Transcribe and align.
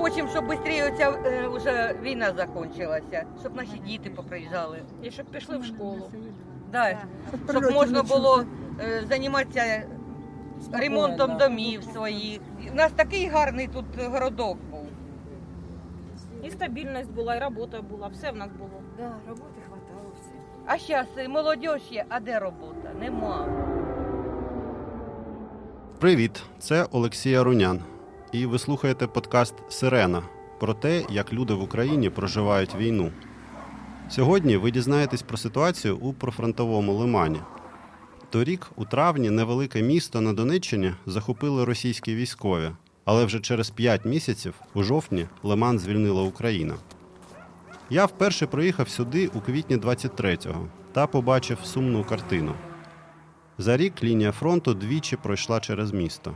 хочемо, 0.00 0.28
щоб 0.28 0.44
швидше 0.44 0.94
ця 0.98 1.10
е, 1.10 1.48
вже 1.48 1.94
війна 2.02 2.32
закінчилася, 2.36 3.24
щоб 3.40 3.56
наші 3.56 3.78
діти 3.86 4.10
поприїжджали. 4.10 4.82
І 5.02 5.10
щоб 5.10 5.26
пішли 5.26 5.58
в 5.58 5.64
школу. 5.64 6.10
Да. 6.72 6.98
Щоб 7.50 7.72
можна 7.72 8.02
було 8.02 8.44
е, 8.80 9.04
займатися 9.08 9.82
ремонтом 10.72 11.36
домів 11.36 11.84
своїх. 11.84 12.40
У 12.72 12.74
нас 12.74 12.92
такий 12.92 13.26
гарний 13.26 13.68
тут 13.68 13.84
городок 13.98 14.58
був. 14.70 14.86
І 16.42 16.50
стабільність 16.50 17.10
була, 17.10 17.36
і 17.36 17.40
робота 17.40 17.82
була, 17.82 18.08
все 18.08 18.30
в 18.30 18.36
нас 18.36 18.48
було. 18.58 18.82
Да, 18.98 19.12
роботи 19.28 19.60
хватало 19.68 20.12
все. 20.20 20.30
А 20.66 20.78
зараз 20.78 21.28
молодь 21.28 21.64
є, 21.90 22.04
а 22.08 22.20
де 22.20 22.38
робота? 22.38 22.90
Нема. 23.00 23.46
Привіт, 25.98 26.42
це 26.58 26.86
Олексій 26.92 27.34
Арунян. 27.34 27.80
І 28.32 28.46
ви 28.46 28.58
слухаєте 28.58 29.06
подкаст 29.06 29.54
Сирена 29.68 30.22
про 30.60 30.74
те, 30.74 31.04
як 31.10 31.32
люди 31.32 31.54
в 31.54 31.62
Україні 31.62 32.10
проживають 32.10 32.74
війну. 32.74 33.12
Сьогодні 34.10 34.56
ви 34.56 34.70
дізнаєтесь 34.70 35.22
про 35.22 35.36
ситуацію 35.36 35.96
у 35.96 36.12
профронтовому 36.12 36.92
лимані. 36.94 37.40
Торік, 38.30 38.66
у 38.76 38.84
травні, 38.84 39.30
невелике 39.30 39.82
місто 39.82 40.20
на 40.20 40.32
Донеччині 40.32 40.92
захопили 41.06 41.64
російські 41.64 42.14
військові, 42.14 42.70
але 43.04 43.24
вже 43.24 43.40
через 43.40 43.70
5 43.70 44.04
місяців, 44.04 44.54
у 44.74 44.82
жовтні, 44.82 45.26
Лиман 45.42 45.78
звільнила 45.78 46.22
Україна. 46.22 46.74
Я 47.90 48.04
вперше 48.04 48.46
приїхав 48.46 48.88
сюди 48.88 49.26
у 49.34 49.40
квітні 49.40 49.76
23-го 49.76 50.68
та 50.92 51.06
побачив 51.06 51.58
сумну 51.64 52.04
картину. 52.04 52.54
За 53.58 53.76
рік 53.76 54.02
лінія 54.02 54.32
фронту 54.32 54.74
двічі 54.74 55.16
пройшла 55.16 55.60
через 55.60 55.92
місто. 55.92 56.34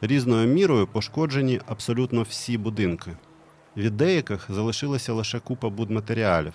Різною 0.00 0.48
мірою 0.48 0.86
пошкоджені 0.86 1.60
абсолютно 1.66 2.22
всі 2.22 2.58
будинки. 2.58 3.10
Від 3.76 3.96
деяких 3.96 4.46
залишилася 4.48 5.12
лише 5.12 5.40
купа 5.40 5.68
будматеріалів, 5.68 6.54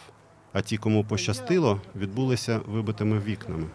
а 0.53 0.61
ті, 0.61 0.77
кому 0.77 1.03
пощастило, 1.03 1.81
відбулися 1.95 2.59
вибитими 2.67 3.19
вікнами. 3.19 3.65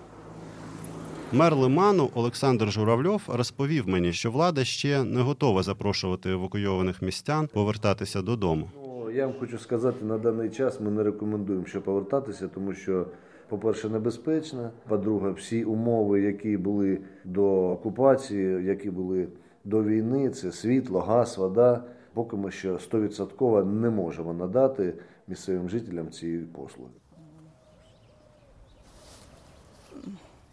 Мер 1.33 1.57
Лиману 1.57 2.11
Олександр 2.15 2.71
Журавльов 2.71 3.23
розповів 3.29 3.89
мені, 3.89 4.13
що 4.13 4.31
влада 4.31 4.65
ще 4.65 5.05
не 5.05 5.21
готова 5.21 5.63
запрошувати 5.63 6.31
евакуйованих 6.31 7.03
містян 7.03 7.49
повертатися 7.53 8.23
додому. 8.23 8.71
Ну, 8.77 9.11
я 9.11 9.27
вам 9.27 9.35
хочу 9.41 9.59
сказати, 9.59 10.05
на 10.05 10.19
даний 10.19 10.51
час 10.51 10.81
ми 10.81 10.91
не 10.91 11.03
рекомендуємо 11.03 11.67
ще 11.67 11.81
повертатися, 11.81 12.49
тому 12.49 12.75
що, 12.75 13.07
по-перше, 13.49 13.89
небезпечно. 13.89 14.71
По-друге, 14.89 15.31
всі 15.31 15.65
умови, 15.65 16.21
які 16.21 16.57
були 16.57 16.99
до 17.25 17.71
окупації, 17.71 18.65
які 18.65 18.91
були 18.91 19.29
до 19.68 19.84
війни, 19.84 20.30
це 20.30 20.52
світло, 20.52 21.00
газ, 21.00 21.38
вода. 21.38 21.84
Поки 22.14 22.36
ми 22.36 22.52
ще 22.52 22.72
100% 22.72 23.66
не 23.66 23.90
можемо 23.90 24.34
надати 24.34 24.94
місцевим 25.28 25.70
жителям 25.70 26.12
цієї 26.12 26.46
послуги. 26.46 26.92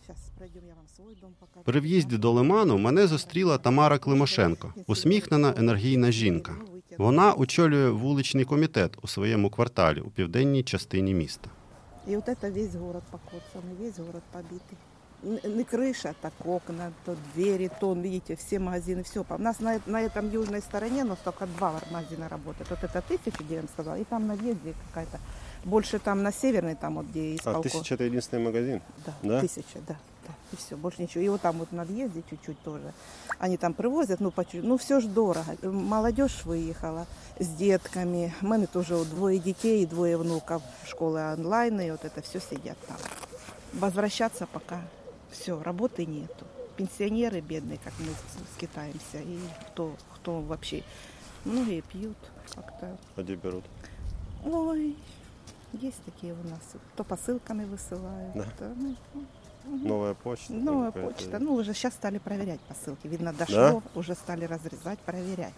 Сейчас 0.06 0.30
пройдем, 0.38 0.62
я 0.68 0.74
вам 0.74 0.88
свой 0.96 1.14
дом 1.20 1.30
покажу. 1.40 1.64
При 1.64 1.80
в'їзді 1.80 2.18
до 2.18 2.30
Лиману 2.30 2.78
мене 2.78 3.06
зустріла 3.06 3.58
Тамара 3.58 3.98
Климошенко, 3.98 4.74
усміхнена 4.86 5.54
енергійна 5.58 6.10
жінка. 6.10 6.56
Вона 6.98 7.32
очолює 7.32 7.90
вуличний 7.90 8.44
комітет 8.44 8.98
у 9.02 9.08
своєму 9.08 9.50
кварталі 9.50 10.00
у 10.00 10.10
південній 10.10 10.62
частині 10.62 11.14
міста. 11.14 11.50
И 12.08 12.16
вот 12.16 12.28
это 12.28 12.50
весь 12.50 12.74
город 12.74 13.02
покоцанный, 13.10 13.76
весь 13.78 13.98
город 13.98 14.22
побитый. 14.32 14.76
Не 15.25 15.63
крыша, 15.63 16.13
так 16.21 16.33
окна, 16.45 16.93
то 17.03 17.15
двери, 17.33 17.71
то, 17.79 17.93
видите, 17.93 18.35
все 18.35 18.59
магазины, 18.59 19.01
все. 19.03 19.25
У 19.27 19.37
нас 19.41 19.59
на, 19.59 19.81
на 19.87 20.01
этом 20.01 20.29
южной 20.29 20.61
стороне, 20.61 21.03
но 21.03 21.15
только 21.23 21.47
два 21.47 21.73
магазина 21.89 22.29
работают. 22.29 22.69
Вот 22.69 22.83
это 22.83 23.01
тысяча, 23.01 23.43
где 23.43 23.55
я 23.55 23.61
вам 23.61 23.69
сказала, 23.69 23.95
и 23.95 24.03
там 24.03 24.27
на 24.27 24.35
въезде 24.35 24.75
какая-то. 24.89 25.19
Больше 25.63 25.97
там 25.97 26.21
на 26.21 26.31
северной, 26.31 26.75
там 26.75 26.95
вот 26.95 27.07
где 27.07 27.31
А, 27.31 27.35
исполком. 27.37 27.63
тысяча 27.63 27.95
это 27.95 28.03
единственный 28.03 28.43
магазин? 28.43 28.81
Да, 29.03 29.13
Да? 29.23 29.41
тысяча, 29.41 29.79
да, 29.87 29.95
да. 30.27 30.33
И 30.51 30.55
все, 30.57 30.77
больше 30.77 31.01
ничего. 31.01 31.23
И 31.23 31.29
вот 31.29 31.41
там 31.41 31.57
вот 31.57 31.71
на 31.71 31.85
въезде 31.85 32.21
чуть-чуть 32.29 32.61
тоже. 32.61 32.93
Они 33.39 33.57
там 33.57 33.73
привозят, 33.73 34.19
ну, 34.19 34.29
по 34.29 34.45
чуть- 34.45 34.63
ну 34.63 34.77
все 34.77 34.99
ж 34.99 35.05
дорого. 35.05 35.43
Молодежь 35.63 36.45
выехала 36.45 37.07
с 37.39 37.47
детками. 37.47 38.31
У 38.43 38.47
мене 38.47 38.67
тоже 38.67 39.03
двое 39.05 39.39
детей 39.39 39.81
и 39.81 39.85
двое 39.87 40.17
внуков. 40.17 40.61
Школы 40.87 41.33
онлайн, 41.33 41.81
и 41.81 41.89
вот 41.89 42.05
это 42.05 42.21
все 42.21 42.39
сидят 42.39 42.77
там. 42.87 42.97
Возвращаться 43.73 44.45
пока 44.45 44.79
все, 45.31 45.61
работы 45.61 46.05
нету. 46.05 46.45
Пенсионеры 46.77 47.39
бедные, 47.39 47.79
как 47.83 47.93
мы 47.99 48.07
скитаемся. 48.55 49.19
И 49.19 49.39
кто, 49.69 49.95
кто 50.15 50.41
вообще, 50.41 50.83
многие 51.45 51.81
пьют 51.81 52.17
как-то. 52.53 52.97
А 53.15 53.21
где 53.21 53.35
берут? 53.35 53.63
Ой, 54.45 54.95
есть 55.73 56.03
такие 56.05 56.33
у 56.33 56.47
нас. 56.49 56.61
Кто 56.93 57.03
посылками 57.03 57.65
высылают. 57.65 58.33
Да. 58.35 58.43
кто, 58.43 58.65
ну, 58.75 58.95
Новая 59.65 60.13
почта? 60.13 60.53
Новая 60.53 60.91
почта. 60.91 61.39
Ну, 61.39 61.53
уже 61.55 61.73
сейчас 61.73 61.93
стали 61.93 62.17
проверять 62.19 62.59
посылки. 62.61 63.07
Видно, 63.07 63.33
дошло, 63.33 63.55
Да? 63.55 63.99
уже 63.99 64.13
стали 64.13 64.45
разрезать, 64.45 64.99
проверять. 64.99 65.53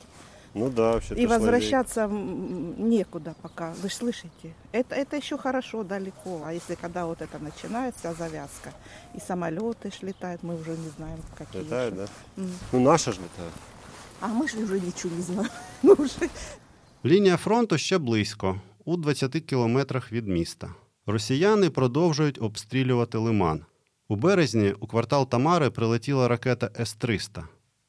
Ну 0.54 0.70
да, 0.70 0.92
вообще 0.92 1.14
И 1.14 1.26
возвращаться 1.26 2.00
м, 2.02 2.90
некуда 2.90 3.34
пока. 3.42 3.72
Вы 3.82 3.88
ж 3.88 3.94
слышите? 3.94 4.52
Это, 4.72 4.94
это 4.94 5.16
еще 5.16 5.38
хорошо, 5.38 5.82
далеко. 5.82 6.42
А 6.44 6.52
если 6.52 6.74
когда 6.74 7.06
вот 7.06 7.22
это 7.22 7.38
начинается, 7.38 8.12
завязка, 8.18 8.70
и 9.14 9.18
самолеты 9.18 9.90
ж 9.90 10.02
летают, 10.02 10.42
мы 10.42 10.60
уже 10.60 10.70
не 10.70 10.90
знаем, 10.96 11.18
какие. 11.38 11.62
Летает, 11.62 11.94
еще. 11.94 12.06
да? 12.36 12.42
М. 12.42 12.50
Ну 12.72 12.80
наша 12.80 13.12
ж 13.12 13.18
летает. 13.18 13.52
А 14.20 14.26
мы 14.28 14.46
же 14.48 14.58
уже 14.58 14.80
ничего 14.80 15.16
не 15.16 15.22
знаем. 15.22 15.50
Ну, 15.82 15.92
уже 15.98 16.28
Лінія 17.04 17.36
фронту 17.36 17.78
ще 17.78 17.98
близько, 17.98 18.60
у 18.84 18.96
20 18.96 19.32
кілометрах 19.40 20.12
від 20.12 20.28
міста. 20.28 20.74
Росіяни 21.06 21.70
продовжують 21.70 22.42
обстрілювати 22.42 23.18
лиман. 23.18 23.64
У 24.08 24.16
березні 24.16 24.74
у 24.80 24.86
квартал 24.86 25.28
Тамари 25.28 25.70
прилетіла 25.70 26.28
ракета 26.28 26.70
С-300. 26.80 27.42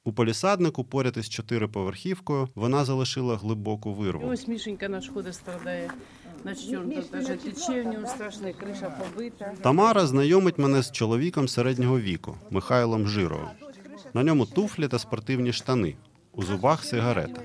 у 0.08 0.12
полісаднику 0.12 0.84
поряд 0.84 1.16
із 1.16 1.28
чотириповерхівкою 1.28 2.48
вона 2.54 2.84
залишила 2.84 3.36
глибоку 3.36 3.90
І 3.90 3.94
вирву. 3.94 4.28
ось 4.28 4.48
Мішенька 4.48 4.88
наш 4.88 5.08
ходить 5.08 5.34
страдає. 5.34 5.90
На 6.44 6.54
тече, 7.36 8.02
страшна 8.06 8.52
криша 8.52 8.90
побита. 8.90 9.52
Тамара 9.62 10.06
знайомить 10.06 10.58
мене 10.58 10.82
з 10.82 10.92
чоловіком 10.92 11.48
середнього 11.48 12.00
віку 12.00 12.36
Михайлом 12.50 13.08
Жировим. 13.08 13.48
На 14.14 14.22
ньому 14.22 14.46
туфлі 14.46 14.88
та 14.88 14.98
спортивні 14.98 15.52
штани. 15.52 15.96
У 16.32 16.42
зубах 16.42 16.84
сигарета. 16.84 17.42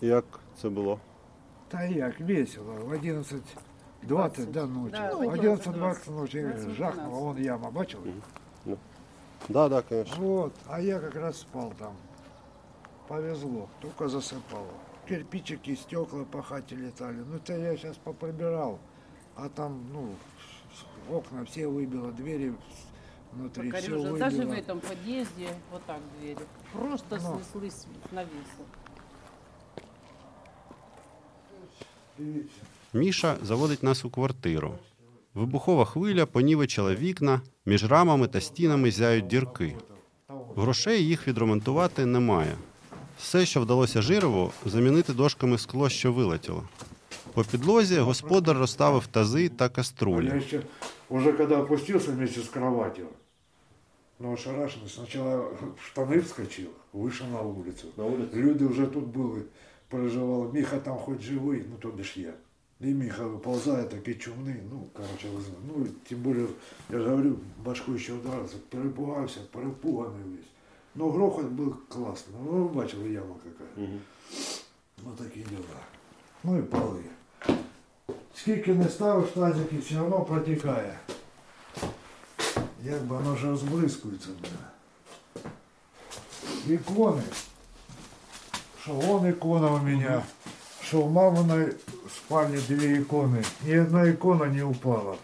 Як 0.00 0.24
це 0.62 0.68
було? 0.68 1.00
Та 1.68 1.84
як, 1.84 2.20
весело. 2.20 2.74
В 2.88 2.92
11.20 2.92 4.50
до 4.52 4.66
ночі. 4.66 4.92
Да, 4.92 5.14
В 5.14 5.22
11.20 5.22 6.20
ночі 6.20 6.46
жахнула, 6.78 7.18
вон 7.20 7.42
яма, 7.42 7.70
бачили? 7.70 8.02
Да, 9.48 9.68
да, 9.68 9.82
конечно. 9.82 10.16
Вот, 10.16 10.54
а 10.68 10.80
я 10.80 10.98
как 11.00 11.14
раз 11.16 11.38
спал 11.38 11.72
там. 11.78 11.96
Повезло, 13.08 13.68
только 13.80 14.08
засыпало. 14.08 14.72
Кирпичики, 15.08 15.74
стекла 15.74 16.24
по 16.24 16.42
хате 16.42 16.76
летали. 16.76 17.16
Ну, 17.16 17.36
это 17.36 17.56
я 17.56 17.76
сейчас 17.76 17.96
поприбирал. 17.96 18.78
А 19.36 19.48
там, 19.48 19.84
ну, 19.92 20.14
окна 21.10 21.44
все 21.44 21.66
выбило, 21.66 22.12
двери 22.12 22.54
внутри 23.32 23.70
все 23.72 23.80
Корюжа, 23.90 24.16
даже 24.16 24.36
в 24.36 24.38
выбило. 24.40 24.54
этом 24.54 24.80
подъезде, 24.80 25.48
вот 25.72 25.82
так 25.86 26.00
двери, 26.20 26.38
просто 26.72 27.18
Ну. 27.20 27.40
снеслись 27.40 27.86
навесы. 28.12 28.62
Міша 32.92 33.36
заводить 33.42 33.82
нас 33.82 34.04
у 34.04 34.10
квартиру. 34.10 34.78
Вибухова 35.33 35.85
хвиля 35.85 36.25
понівечила 36.25 36.95
вікна, 36.95 37.41
між 37.65 37.85
рамами 37.85 38.27
та 38.27 38.41
стінами 38.41 38.91
зяють 38.91 39.27
дірки. 39.27 39.75
Грошей 40.55 41.05
їх 41.05 41.27
відремонтувати 41.27 42.05
немає. 42.05 42.55
Все, 43.19 43.45
що 43.45 43.61
вдалося 43.61 44.01
Жирову, 44.01 44.51
замінити 44.65 45.13
дошками 45.13 45.57
скло, 45.57 45.89
що 45.89 46.13
вилетіло. 46.13 46.63
По 47.33 47.43
підлозі 47.43 47.99
господар 47.99 48.57
розставив 48.57 49.07
тази 49.07 49.49
та 49.49 49.65
А 49.65 49.67
я 49.67 49.69
каструлі. 49.69 50.27
еще, 50.37 50.61
уже 51.09 51.33
когда 51.33 51.59
опустился 51.59 52.11
вместе 52.11 52.39
с 52.41 52.49
кроватью, 52.49 53.07
но 54.19 54.31
ошарашенный, 54.33 54.89
сначала 54.89 55.37
в 55.37 55.85
штаны 55.85 56.19
вскочил, 56.21 56.69
вышел 56.93 57.27
на 57.27 57.41
улицу. 57.41 57.87
На 57.97 58.03
улицу? 58.05 58.35
Люди 58.35 58.63
уже 58.63 58.87
тут 58.87 59.03
были, 59.05 59.43
переживали, 59.89 60.51
Миха 60.51 60.79
там 60.79 60.97
хоть 60.97 61.21
живый, 61.21 61.63
ну 61.69 61.77
то 61.77 61.91
бишь 61.91 62.17
я. 62.17 62.33
И 62.81 62.93
Миха 62.93 63.23
выползает, 63.23 63.89
такие 63.89 64.17
чумные, 64.19 64.61
ну, 64.69 64.87
короче, 64.93 65.29
вы 65.29 65.41
знаете, 65.41 65.61
ну, 65.65 65.87
тем 66.07 66.21
более, 66.21 66.47
я 66.89 66.99
же 66.99 67.09
говорю, 67.09 67.39
башку 67.57 67.93
еще 67.93 68.13
ударился, 68.13 68.57
перепугался, 68.69 69.39
перепуганный 69.51 70.37
весь. 70.37 70.45
Но 70.93 71.09
грохот 71.09 71.45
был 71.45 71.75
классный, 71.89 72.35
ну, 72.39 72.67
вы 72.67 72.69
бачили, 72.69 73.13
яма 73.13 73.35
какая. 73.39 73.87
Мгм. 73.87 73.99
Ну, 75.03 75.11
такие 75.17 75.45
дела. 75.45 75.81
Ну 76.43 76.59
і 76.59 76.61
поли. 76.61 77.03
Скільки 78.35 78.73
не 78.73 78.89
ставиш 78.89 79.29
тазики, 79.29 79.77
все 79.77 80.01
одно 80.01 80.21
протікає. 80.21 80.99
Якби 82.83 83.17
воно 83.17 83.33
вже 83.33 83.47
розблискується 83.47 84.29
в 84.29 84.43
мене. 84.43 84.57
Ікони. 86.67 87.23
что 88.87 88.93
вон 88.93 89.29
икона 89.29 89.73
у 89.73 89.79
меня, 89.79 90.23
что 90.91 91.03
в 91.03 91.11
маминой 91.11 91.75
спальне 92.15 92.59
две 92.59 93.01
иконы. 93.01 93.43
Ни 93.63 93.73
одна 93.73 94.09
икона 94.09 94.45
не 94.45 94.61
упала. 94.61 95.17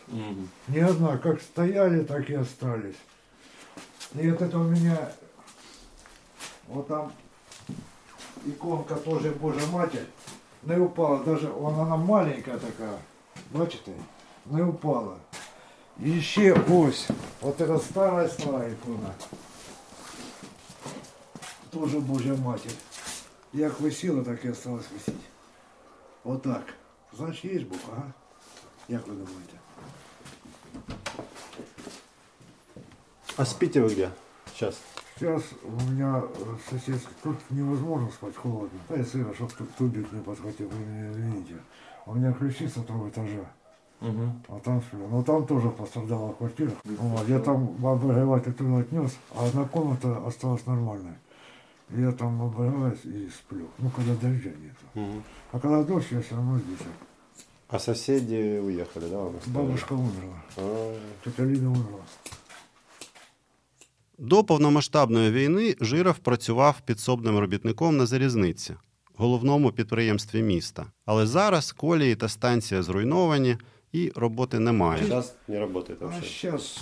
Ни 0.68 0.80
одна. 0.80 1.18
Как 1.18 1.42
стояли, 1.42 2.04
так 2.04 2.30
и 2.30 2.34
остались. 2.34 2.98
И 4.16 4.30
вот 4.30 4.42
это 4.42 4.60
у 4.60 4.64
меня, 4.64 5.12
вот 6.68 6.88
там 6.88 7.12
иконка 8.46 8.96
тоже 8.96 9.32
Божья 9.32 9.66
Матерь, 9.68 10.06
не 10.64 10.76
упала. 10.76 11.24
Даже 11.24 11.48
вон 11.48 11.80
она 11.80 11.96
маленькая 11.98 12.58
такая, 12.58 13.00
бачите, 13.52 13.94
не 14.46 14.62
упала. 14.62 15.18
И 16.00 16.20
ще 16.20 16.54
ось, 16.54 17.08
вот 17.42 17.62
это 17.62 17.78
старая-старая 17.80 18.74
икона. 18.74 19.14
Тоже 21.72 22.00
Божья 22.00 22.36
Матерь. 22.36 22.76
Як 23.54 23.80
висіла, 23.80 24.24
так 24.24 24.46
і 24.46 24.50
осталось 24.50 24.86
висіти. 24.94 25.26
Отак. 26.29 26.75
Значить, 27.17 27.45
є 27.45 27.61
Бог, 27.61 27.79
ага? 27.93 28.13
Як 28.89 29.07
ви 29.07 29.15
думаєте? 29.15 29.55
А 33.37 33.45
спите 33.45 33.81
вы 33.81 33.89
где? 33.89 34.11
Сейчас. 34.47 34.81
Сейчас 35.19 35.43
у 35.65 35.91
меня 35.91 36.23
соседский, 36.71 37.15
тут 37.23 37.37
невозможно 37.51 38.11
спать, 38.11 38.37
холодно. 38.37 38.79
Дай 38.89 39.05
сына, 39.05 39.35
чтоб 39.35 39.53
тут 39.53 39.75
тубик 39.77 40.13
не 40.13 40.21
подхватил, 40.21 40.69
вы 40.69 40.79
меня 40.79 41.11
извините. 41.11 41.55
У 42.07 42.15
меня 42.15 42.33
ключи 42.33 42.69
с 42.69 42.77
этого 42.77 43.09
этажа, 43.09 43.47
а 44.49 44.61
там 44.65 44.83
сплю. 44.83 45.09
Но 45.09 45.23
там 45.23 45.47
тоже 45.47 45.71
пострадала 45.71 46.33
квартира. 46.33 46.73
Вот, 46.85 47.29
я 47.29 47.39
там 47.39 47.69
обогреватель 47.83 48.53
туда 48.53 48.79
отнес, 48.79 49.17
а 49.35 49.47
одна 49.47 49.65
комната 49.65 50.27
осталась 50.27 50.67
нормальной. 50.67 51.15
Я 51.97 52.13
там 52.13 52.43
обогреваюсь 52.43 53.05
и 53.05 53.29
сплю. 53.31 53.67
Ну, 53.79 53.91
когда 53.91 54.13
дождя 54.15 54.51
нету. 54.51 55.23
А 55.53 55.59
когда 55.59 55.83
дождь, 55.83 56.13
я 56.13 56.21
все 56.21 56.35
равно 56.35 56.59
здесь. 56.59 56.87
А 57.69 57.79
соседи 57.79 58.61
уехали, 58.61 59.09
да? 59.11 59.27
Бабушка 59.47 59.93
умерла, 59.95 60.43
А, 60.57 60.93
тетя 61.25 61.43
Ліда 61.45 61.67
умерла. 61.67 62.05
До 64.19 64.45
повномасштабної 64.45 65.31
війни 65.31 65.77
Жиров 65.81 66.19
працював 66.19 66.81
підсобним 66.85 67.39
робітником 67.39 67.97
на 67.97 68.07
залізниці, 68.07 68.75
головному 69.17 69.73
підприємстві 69.73 70.43
міста. 70.43 70.87
Але 71.07 71.27
зараз 71.27 71.73
колії 71.73 72.17
та 72.17 72.29
станція 72.29 72.83
зруйновані 72.83 73.57
і 73.93 74.13
роботи 74.17 74.59
немає. 74.59 75.03
Сейчас 75.03 75.35
не 75.49 75.61
работает 75.61 76.03
А 76.03 76.05
вообще. 76.07 76.23
сейчас, 76.29 76.79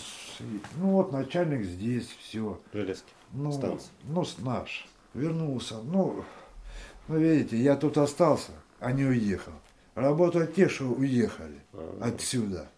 ну 0.81 0.91
вот 0.91 1.13
начальник 1.13 1.65
здесь, 1.65 2.09
все. 2.21 2.43
Железки. 2.75 3.13
Ну, 3.35 3.53
Станция. 3.53 3.91
ну, 4.15 4.25
наш. 4.45 4.87
Вернулся. 5.17 5.77
Ну, 5.83 6.25
ну, 7.09 7.19
видите, 7.19 7.57
я 7.57 7.77
тут 7.77 7.97
остался, 7.99 8.53
а 8.81 8.93
не 8.93 9.05
уехал. 9.05 9.53
Работают 9.95 10.55
те, 10.55 10.69
что 10.69 10.85
уехали 10.85 11.61
отсюда. 12.01 12.69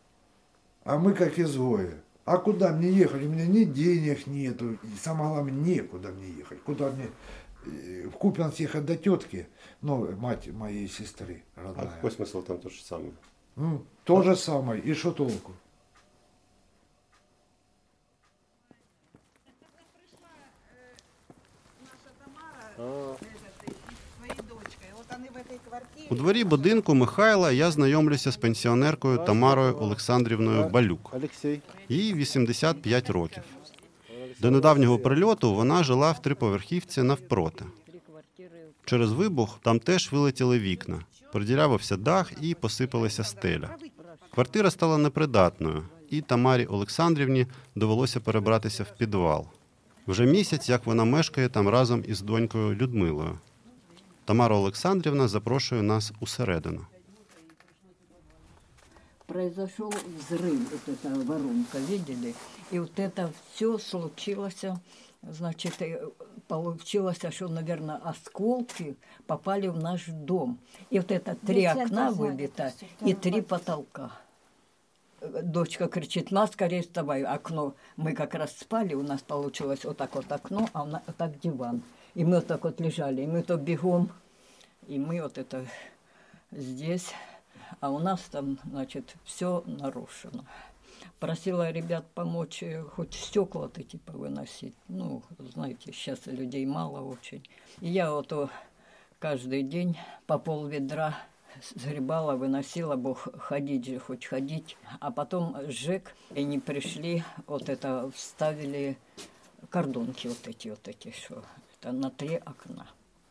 А 0.85 0.99
мы 0.99 1.13
как 1.15 1.39
изгои. 1.39 1.95
А 2.25 2.37
куда 2.39 2.73
мне 2.73 2.91
ехать? 2.91 3.23
У 3.23 3.29
меня 3.29 3.47
ни 3.47 3.65
денег 3.65 4.27
нету. 4.27 4.73
И 4.73 4.97
самое 5.03 5.31
главное, 5.31 5.53
некуда 5.53 6.11
мне 6.11 6.29
ехать. 6.31 6.63
Куда 6.63 6.91
мне 6.91 7.09
э, 7.67 8.07
в 8.07 8.13
Купянск 8.13 8.61
ехать 8.61 8.85
до 8.85 8.97
тетки, 8.97 9.49
ну, 9.81 10.15
мать 10.17 10.47
моей 10.49 10.89
сестры 10.89 11.43
А 11.57 11.65
родная. 11.65 11.87
какой 11.87 12.11
смысл 12.13 12.43
там 12.43 12.59
то 12.59 12.69
же 12.69 12.83
самое? 12.83 13.13
Ну, 13.57 13.83
то 14.05 14.23
же 14.23 14.37
самое. 14.37 14.81
И 14.83 14.93
что 14.95 15.11
толку? 15.13 15.53
У 26.11 26.15
дворі 26.15 26.45
будинку 26.45 26.95
Михайла 26.95 27.53
я 27.53 27.71
знайомлюся 27.71 28.33
з 28.33 28.37
пенсіонеркою 28.37 29.19
Тамарою 29.19 29.77
Олександрівною 29.81 30.69
Балюк. 30.69 31.15
Їй 31.89 32.15
85 32.15 33.11
років. 33.11 33.43
До 34.41 34.51
недавнього 34.51 34.99
прильоту 34.99 35.55
вона 35.55 35.83
жила 35.83 36.13
в 36.13 36.23
триповерхівці 36.23 37.03
навпроти. 37.03 37.65
Через 38.85 39.13
вибух 39.13 39.59
там 39.63 39.79
теж 39.79 40.13
вилетіли 40.13 40.59
вікна, 40.59 41.01
продірявився 41.33 41.97
дах 41.97 42.33
і 42.41 42.55
посипалася 42.55 43.25
стеля. 43.25 43.69
Квартира 44.35 44.71
стала 44.71 44.99
непридатною, 44.99 45.83
і 46.11 46.21
Тамарі 46.21 46.67
Олександрівні 46.67 47.47
довелося 47.75 48.21
перебратися 48.21 48.83
в 48.83 48.99
підвал. 48.99 49.47
Вже 50.07 50.25
місяць, 50.27 50.69
як 50.69 50.87
вона 50.87 51.05
мешкає 51.05 51.49
там 51.49 51.69
разом 51.69 52.05
із 52.07 52.21
донькою 52.21 52.75
Людмилою. 52.75 53.39
Тамара 54.29 54.57
Олександрівна 54.57 55.29
запрошує 55.29 55.83
нас 55.83 56.13
усередину. 56.21 56.87
произошел 59.27 59.93
взрыв, 60.19 60.61
вот 60.71 60.89
эта 60.89 61.09
воронка, 61.29 61.79
видели? 61.79 62.35
И 62.71 62.79
вот 62.79 62.99
это 62.99 63.31
все 63.55 63.79
случилось, 63.79 64.65
значит, 65.23 65.83
э, 65.83 66.09
получилось, 66.47 67.21
что, 67.31 67.49
наверное, 67.49 67.97
осколки 67.97 68.97
попали 69.27 69.69
в 69.69 69.77
наш 69.77 70.07
дом. 70.07 70.59
И 70.91 70.99
вот 70.99 71.11
это 71.11 71.35
три 71.47 71.67
окна 71.67 72.11
выбито 72.11 72.73
и 73.07 73.15
три 73.15 73.41
потолка. 73.43 74.11
Э, 75.21 75.43
Дочка 75.43 75.89
кричит, 75.89 76.33
ма, 76.33 76.47
скорее 76.47 76.83
вставай, 76.83 77.23
окно. 77.23 77.75
Мы 77.97 78.13
как 78.13 78.35
раз 78.35 78.57
спали, 78.59 78.95
у 78.95 79.03
нас 79.03 79.21
получилось 79.21 79.85
вот 79.85 79.97
так 79.97 80.15
вот 80.15 80.33
окно, 80.33 80.69
а 80.73 80.83
у 80.83 80.87
нас 80.87 81.03
вот 81.07 81.17
так 81.17 81.41
диван. 81.41 81.83
И 82.19 82.25
мы 82.25 82.39
вот 82.39 82.49
так 82.49 82.65
вот 82.65 82.81
лежали, 82.81 83.23
и 83.23 83.29
мы 83.29 83.45
то 83.45 83.57
бегом, 83.57 84.11
и 84.89 84.99
мы 84.99 85.23
вот 85.23 85.39
это 85.39 85.65
здесь, 86.51 87.13
а 87.79 87.91
у 87.93 88.01
нас 88.01 88.21
там, 88.23 88.59
значит, 88.65 89.15
все 89.23 89.63
нарушено. 89.67 90.45
Просила 91.21 91.71
ребят 91.71 92.05
помочь 92.17 92.65
э, 92.65 92.83
хоть 92.83 93.15
стекла-то 93.15 93.85
типа 93.85 94.15
выносить. 94.15 94.75
Ну, 94.89 95.23
знаете, 95.39 95.93
сейчас 95.93 96.27
людей 96.27 96.67
мало 96.67 97.03
очень. 97.03 97.49
И 97.81 97.89
я 97.89 98.11
вот 98.11 98.51
каждый 99.21 99.63
день 99.63 99.97
по 100.27 100.41
пол 100.41 100.67
ведра 100.67 101.15
сгребала, 101.73 102.35
выносила, 102.35 102.97
бо 102.97 103.15
х- 103.15 103.31
ходить 103.39 103.87
же, 103.87 104.01
хоть 104.01 104.25
ходить. 104.25 104.77
А 104.99 105.13
потом 105.13 105.57
ЖЭК, 105.69 106.13
и 106.35 106.43
не 106.43 106.59
пришли, 106.59 107.23
вот 107.47 107.69
это 107.69 108.11
вставили 108.11 108.99
кордонки 109.71 110.27
вот 110.27 110.49
эти 110.49 110.67
вот 110.67 110.89
эти, 110.89 111.13
что 111.13 111.45
это 111.82 111.92
на 111.92 112.10
три 112.10 112.38
окна. 112.46 112.86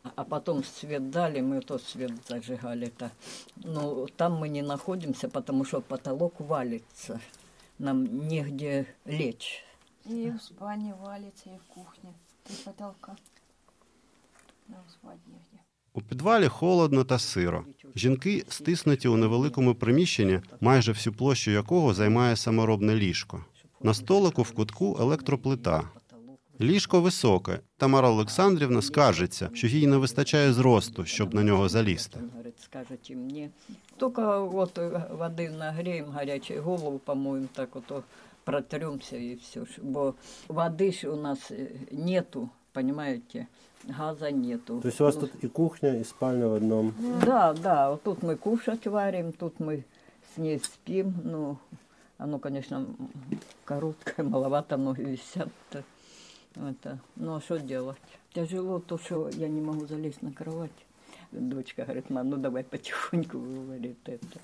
А- 0.04 0.10
А 0.16 0.24
потом 0.24 0.64
свет 0.64 1.10
дали, 1.10 1.40
мы 1.40 1.60
тот 1.60 1.82
свет 1.82 2.12
зажигали-то. 2.28 3.10
Ну, 3.56 4.06
там 4.16 4.32
мы 4.44 4.48
не 4.48 4.62
находимся, 4.62 5.28
потому 5.28 5.64
что 5.64 5.80
потолок 5.80 6.40
валится. 6.40 7.20
Нам 7.78 8.28
негде 8.28 8.86
лечь. 9.06 9.64
И 10.10 10.30
в 10.30 10.42
спальне 10.42 10.94
валится, 11.02 11.50
и 11.50 11.56
в 11.58 11.74
кухне. 11.74 12.10
И 12.50 12.52
потолка. 12.64 13.16
Нам 14.68 14.80
спать 14.90 15.18
негде. 15.26 15.62
У 15.94 16.00
підвалі 16.00 16.48
холодно 16.48 17.04
та 17.04 17.18
сиро. 17.18 17.64
Жінки 17.96 18.44
стиснуті 18.48 19.08
у 19.08 19.16
невеликому 19.16 19.74
приміщенні, 19.74 20.40
майже 20.60 20.92
всю 20.92 21.14
площу 21.14 21.50
якого 21.50 21.94
займає 21.94 22.36
саморобне 22.36 22.94
ліжко. 22.94 23.44
На 23.80 23.94
столику 23.94 24.42
в 24.42 24.50
кутку 24.52 24.96
електроплита. 25.00 25.88
Ліжко 26.60 27.00
високе. 27.00 27.60
Тамара 27.76 28.08
Олександрівна 28.08 28.82
скаржиться, 28.82 29.50
що 29.54 29.66
їй 29.66 29.86
не 29.86 29.96
вистачає 29.96 30.52
зросту, 30.52 31.04
щоб 31.04 31.34
на 31.34 31.42
нього 31.42 31.68
залізти. 31.68 32.18
Он 32.22 32.30
говорит, 32.30 32.54
скажите 32.64 33.14
мне. 33.16 33.50
Только 33.96 34.44
вот 34.46 34.78
э, 34.78 35.16
воды 35.16 35.50
нагреем, 35.50 36.04
горячей 36.06 36.58
голову 36.58 36.98
помоем, 36.98 37.48
так 37.54 37.74
вот 37.74 37.90
о, 37.92 38.02
протремся 38.44 39.16
и 39.16 39.34
все. 39.42 39.60
Бо 39.82 40.14
воды 40.48 40.92
ж 40.92 41.08
у 41.08 41.16
нас 41.16 41.50
э, 41.50 41.68
нету, 41.90 42.48
понимаете, 42.72 43.46
газа 43.98 44.30
нету. 44.30 44.80
То 44.80 44.88
есть 44.88 45.00
у 45.00 45.04
вас 45.04 45.16
тут 45.16 45.30
и 45.44 45.48
кухня, 45.48 46.00
и 46.00 46.04
спальня 46.04 46.46
в 46.48 46.54
одном. 46.54 46.94
Да, 47.26 47.52
да, 47.54 47.90
вот 47.90 48.02
тут 48.02 48.22
мы 48.22 48.36
кушать 48.36 48.86
варим, 48.86 49.32
тут 49.32 49.60
мы 49.60 49.84
с 50.34 50.38
ней 50.38 50.58
спим. 50.60 51.14
Ну, 51.24 51.56
оно, 52.18 52.38
конечно, 52.38 52.76
м, 52.76 52.96
короткое, 53.64 54.24
маловато, 54.26 54.76
ноги 54.76 55.02
висят. 55.02 55.48
-то. 56.57 56.89
Это. 56.89 56.99
Ну, 57.15 57.35
а 57.35 57.41
что 57.41 57.59
делать? 57.59 57.97
Тяжело 58.33 58.79
то, 58.79 58.97
что 58.97 59.29
я 59.29 59.47
не 59.47 59.61
могу 59.61 59.85
залезть 59.85 60.21
на 60.21 60.31
кровать. 60.31 60.71
Дочка 61.31 61.83
говорит, 61.83 62.09
мам, 62.09 62.29
ну 62.29 62.37
давай 62.37 62.63
потихоньку, 62.63 63.37
говорит 63.39 63.97
это. 64.05 64.39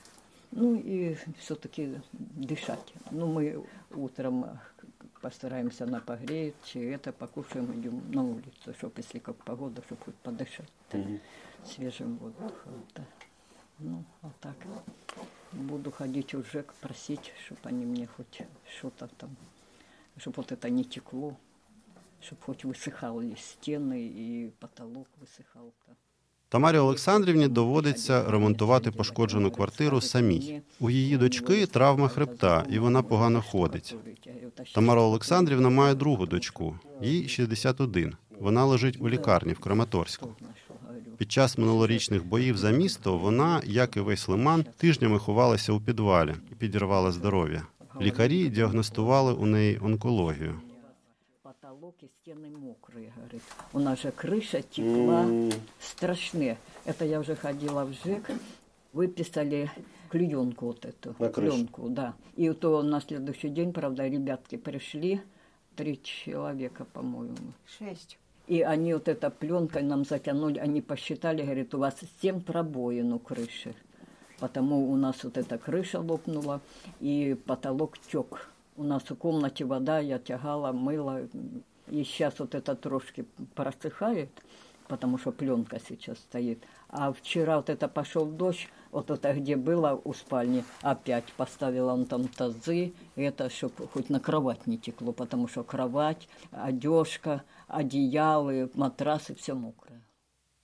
Ну 0.51 0.75
и 0.75 1.15
все-таки 1.39 2.01
дышать. 2.11 2.93
Ну, 3.11 3.27
мы 3.27 3.65
утром 3.91 4.59
постараемся 5.21 5.85
на 5.85 5.99
погреть, 5.99 6.75
и 6.75 6.79
это 6.79 7.11
покушаем, 7.11 7.73
идем 7.79 8.03
на 8.11 8.23
улицу, 8.23 8.73
чтобы 8.77 8.93
если 8.97 9.19
как 9.19 9.35
погода, 9.37 9.81
чтобы 9.85 10.01
хоть 10.05 10.15
подышать 10.15 10.69
свежим 11.65 12.17
воздухом. 12.17 12.85
Да. 12.93 13.05
Ну, 13.79 14.03
а 14.21 14.29
так 14.41 14.55
буду 15.51 15.91
ходить 15.91 16.31
ЖЭК, 16.31 16.73
просить, 16.75 17.33
чтобы 17.45 17.61
они 17.63 17.85
мне 17.85 18.07
хоть 18.07 18.43
что-то 18.77 19.07
там, 19.17 19.35
чтобы 20.17 20.35
вот 20.37 20.51
это 20.51 20.69
не 20.69 20.83
текло, 20.83 21.35
чтобы 22.22 22.42
хоть 22.42 22.64
высыхали 22.64 23.36
стены 23.36 24.00
и 24.06 24.52
потолок 24.60 25.08
высыхал. 25.20 25.66
-то. 25.66 25.94
Тамарі 26.50 26.78
Олександрівні 26.78 27.48
доводиться 27.48 28.30
ремонтувати 28.30 28.90
пошкоджену 28.90 29.50
квартиру 29.50 30.00
самій. 30.00 30.60
У 30.80 30.90
її 30.90 31.16
дочки 31.16 31.66
травма 31.66 32.08
хребта, 32.08 32.64
і 32.70 32.78
вона 32.78 33.02
погано 33.02 33.42
ходить. 33.42 33.96
Тамара 34.74 35.02
Олександрівна 35.02 35.70
має 35.70 35.94
другу 35.94 36.26
дочку, 36.26 36.78
їй 37.02 37.28
61. 37.28 38.14
Вона 38.40 38.64
лежить 38.64 38.96
у 39.00 39.08
лікарні 39.08 39.52
в 39.52 39.58
Краматорську. 39.58 40.28
Під 41.16 41.32
час 41.32 41.58
минулорічних 41.58 42.26
боїв 42.26 42.56
за 42.56 42.70
місто 42.70 43.18
вона, 43.18 43.60
як 43.64 43.96
і 43.96 44.00
весь 44.00 44.28
лиман, 44.28 44.64
тижнями 44.76 45.18
ховалася 45.18 45.72
у 45.72 45.80
підвалі 45.80 46.34
і 46.52 46.54
підірвала 46.54 47.12
здоров'я. 47.12 47.62
Лікарі 48.00 48.48
діагностували 48.48 49.32
у 49.32 49.46
неї 49.46 49.78
онкологію. 49.82 50.60
Потолок 51.83 52.03
и 52.03 52.07
стены 52.21 52.49
мокрые, 52.49 53.11
говорит. 53.13 53.41
У 53.73 53.79
нас 53.79 54.01
же 54.01 54.11
крыша 54.11 54.61
текла, 54.61 55.25
страшные. 55.81 56.57
Это 56.85 57.03
я 57.03 57.19
уже 57.19 57.35
ходила 57.35 57.83
в 57.83 57.91
ЖЭК, 57.91 58.31
выписали 58.93 59.69
клеенку 60.09 60.67
вот 60.67 60.85
эту. 60.85 61.13
На 61.19 61.27
крышу? 61.27 61.55
Пленку, 61.55 61.89
да. 61.89 62.13
И 62.37 62.49
то 62.51 62.81
на 62.83 63.01
следующий 63.01 63.49
день, 63.49 63.73
правда, 63.73 64.07
ребятки 64.07 64.55
пришли, 64.55 65.19
три 65.75 66.01
человека, 66.01 66.85
по-моему. 66.85 67.35
Шесть. 67.77 68.17
И 68.47 68.61
они 68.61 68.93
вот 68.93 69.09
этой 69.09 69.29
пленкой 69.29 69.83
нам 69.83 70.05
затянули, 70.05 70.59
они 70.59 70.81
посчитали, 70.81 71.43
говорит, 71.43 71.75
у 71.75 71.79
вас 71.79 71.95
7 72.21 72.39
пробоин 72.43 73.11
у 73.11 73.19
крыши. 73.19 73.75
Потому 74.39 74.89
у 74.89 74.95
нас 74.95 75.21
вот 75.25 75.37
эта 75.37 75.57
крыша 75.57 75.99
лопнула, 75.99 76.61
и 77.01 77.37
потолок 77.45 77.97
тек. 77.97 78.49
У 78.77 78.83
нас 78.83 79.03
в 79.03 79.15
комнате 79.17 79.65
вода, 79.65 79.99
я 79.99 80.17
тягала, 80.17 80.71
мыла. 80.71 81.27
И 81.90 82.04
сейчас 82.04 82.38
вот 82.38 82.54
это 82.54 82.74
трошки 82.74 83.24
просыхает, 83.54 84.28
потому 84.88 85.18
что 85.18 85.32
пленка 85.32 85.80
сейчас 85.88 86.18
стоит. 86.18 86.58
А 86.90 87.12
вчера 87.12 87.56
вот 87.56 87.70
это 87.70 87.88
пошел 87.88 88.26
дождь, 88.26 88.68
вот 88.90 89.10
это 89.10 89.32
где 89.34 89.56
было 89.56 90.00
у 90.04 90.12
спальни, 90.14 90.64
опять 90.82 91.24
поставила 91.36 91.92
он 91.92 92.06
там 92.06 92.28
тазы, 92.28 92.92
это, 93.16 93.50
чтобы 93.50 93.88
хоть 93.92 94.10
на 94.10 94.20
кровать 94.20 94.66
не 94.66 94.78
текло, 94.78 95.12
потому 95.12 95.48
что 95.48 95.64
кровать, 95.64 96.28
одежка, 96.50 97.42
одеялы, 97.68 98.70
матрасы, 98.74 99.34
все 99.34 99.54
мокрое. 99.54 100.00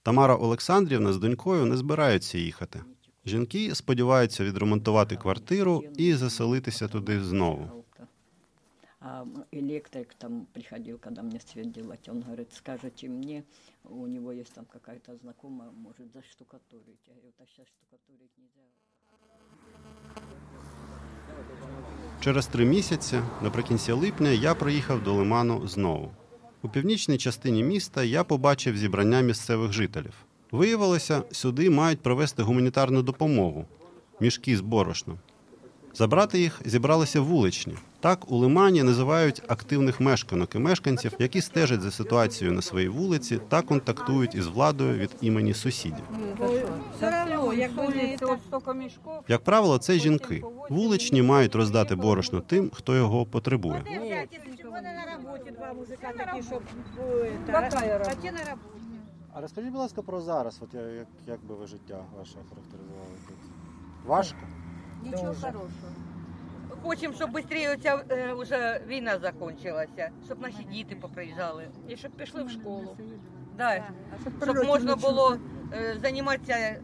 Тамара 0.02 0.36
Олександрівна 0.36 1.12
з 1.12 1.18
донькою 1.18 1.66
не 1.66 1.76
збираються 1.76 2.38
їхати. 2.38 2.80
Жінки 3.26 3.74
сподіваються 3.74 4.44
відремонтувати 4.44 5.16
квартиру 5.16 5.82
і 5.96 6.14
заселитися 6.14 6.88
туди 6.88 7.20
знову. 7.20 7.77
А 9.01 9.25
электрик 9.51 10.13
там 10.13 10.45
приходил, 10.53 10.97
когда 10.97 11.21
мне 11.21 11.39
свет 11.39 11.71
делать, 11.71 12.09
он 12.09 12.19
говорит, 12.19 12.51
скажите 12.53 13.07
мне, 13.07 13.43
у 13.83 14.07
него 14.07 14.33
есть 14.33 14.53
там 14.53 14.65
какая-то 14.65 15.15
знакомая, 15.15 15.71
может 15.71 16.11
заштукатурить. 16.13 16.99
Я 17.07 17.13
говорю, 17.13 17.33
да 17.39 17.45
сейчас 17.45 17.67
штукатурить 17.67 18.31
нельзя. 18.37 18.61
Через 22.21 22.47
три 22.47 22.65
місяці, 22.65 23.21
наприкінці 23.41 23.91
липня, 23.91 24.29
я 24.29 24.55
приїхав 24.55 25.03
до 25.03 25.13
лиману 25.13 25.67
знову. 25.67 26.11
У 26.61 26.69
північній 26.69 27.17
частині 27.17 27.63
міста 27.63 28.03
я 28.03 28.23
побачив 28.23 28.77
зібрання 28.77 29.21
місцевих 29.21 29.71
жителів. 29.71 30.13
Виявилося, 30.51 31.23
сюди 31.31 31.69
мають 31.69 32.01
привезти 32.01 32.43
гуманітарну 32.43 33.01
допомогу 33.01 33.65
мішки 34.19 34.57
з 34.57 34.61
борошном. 34.61 35.19
Забрати 35.93 36.39
їх 36.39 36.61
зібралися 36.65 37.21
вуличні. 37.21 37.75
Так 38.01 38.31
у 38.31 38.37
лимані 38.37 38.83
називають 38.83 39.41
активних 39.47 39.99
мешканок 39.99 40.55
і 40.55 40.59
мешканців, 40.59 41.13
які 41.19 41.41
стежать 41.41 41.81
за 41.81 41.91
ситуацією 41.91 42.55
на 42.55 42.61
своїй 42.61 42.89
вулиці 42.89 43.39
та 43.49 43.61
контактують 43.61 44.35
із 44.35 44.47
владою 44.47 44.97
від 44.97 45.09
імені 45.21 45.53
сусідів. 45.53 46.03
Як 49.27 49.43
правило, 49.43 49.77
це 49.77 49.93
жінки. 49.93 50.43
Вуличні 50.69 51.21
мають 51.21 51.55
роздати 51.55 51.95
борошно 51.95 52.41
тим, 52.41 52.71
хто 52.73 52.95
його 52.95 53.25
потребує. 53.25 53.83
А 59.33 59.41
розкажіть, 59.41 59.71
будь 59.71 59.79
ласка, 59.79 60.01
про 60.01 60.21
зараз, 60.21 60.59
от 60.61 60.73
як, 60.73 61.07
як 61.27 61.45
би 61.45 61.55
ви 61.55 61.67
життя 61.67 61.99
ваше 62.17 62.37
характеризували 62.49 63.15
тут? 63.27 63.37
Важко? 64.05 64.37
Ничего 65.03 65.33
хорошего. 65.33 66.08
Хочемо, 66.83 67.13
щоб 67.13 67.29
швидше 67.29 67.77
ця 67.83 68.03
е, 68.12 68.33
вже 68.33 68.81
війна 68.88 69.19
закінчилася, 69.19 70.09
щоб 70.25 70.41
наші 70.41 70.63
діти 70.71 70.95
поприїжджали. 70.95 71.67
І 71.88 71.98
щоб 71.98 72.12
пішли 72.12 72.43
в 72.43 72.50
школу. 72.50 72.98
Да. 73.57 73.83
Щоб 74.43 74.65
можна 74.65 74.95
було 74.95 75.38
е, 75.74 75.98
займатися 76.01 76.75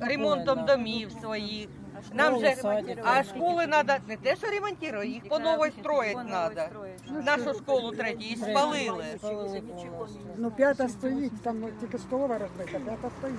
ремонтом 0.00 0.64
домів 0.64 1.12
своїх. 1.20 1.68
Нам 2.12 2.40
же, 2.40 2.56
а 3.04 3.22
школи 3.22 3.66
треба 3.66 3.98
не 4.08 4.16
те, 4.16 4.36
що 4.36 4.46
ремонтувати, 4.46 5.08
їх 5.08 5.28
по 5.28 5.38
новій 5.38 5.70
строїти 5.70 6.20
треба. 6.28 6.68
Нашу 7.10 7.54
школу 7.54 7.90
третю 7.90 8.20
її 8.20 8.36
спалили. 8.36 9.04
Ну, 10.36 10.50
п'ята 10.50 10.88
стоїть, 10.88 11.42
там 11.42 11.60
ну, 11.60 11.68
тільки 11.80 11.98
столова 11.98 12.38
розбита, 12.38 12.78
п'ята 12.78 13.10
стоїть. 13.18 13.38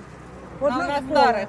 Ну, 0.60 0.68
Вона 0.68 1.02
старе, 1.10 1.46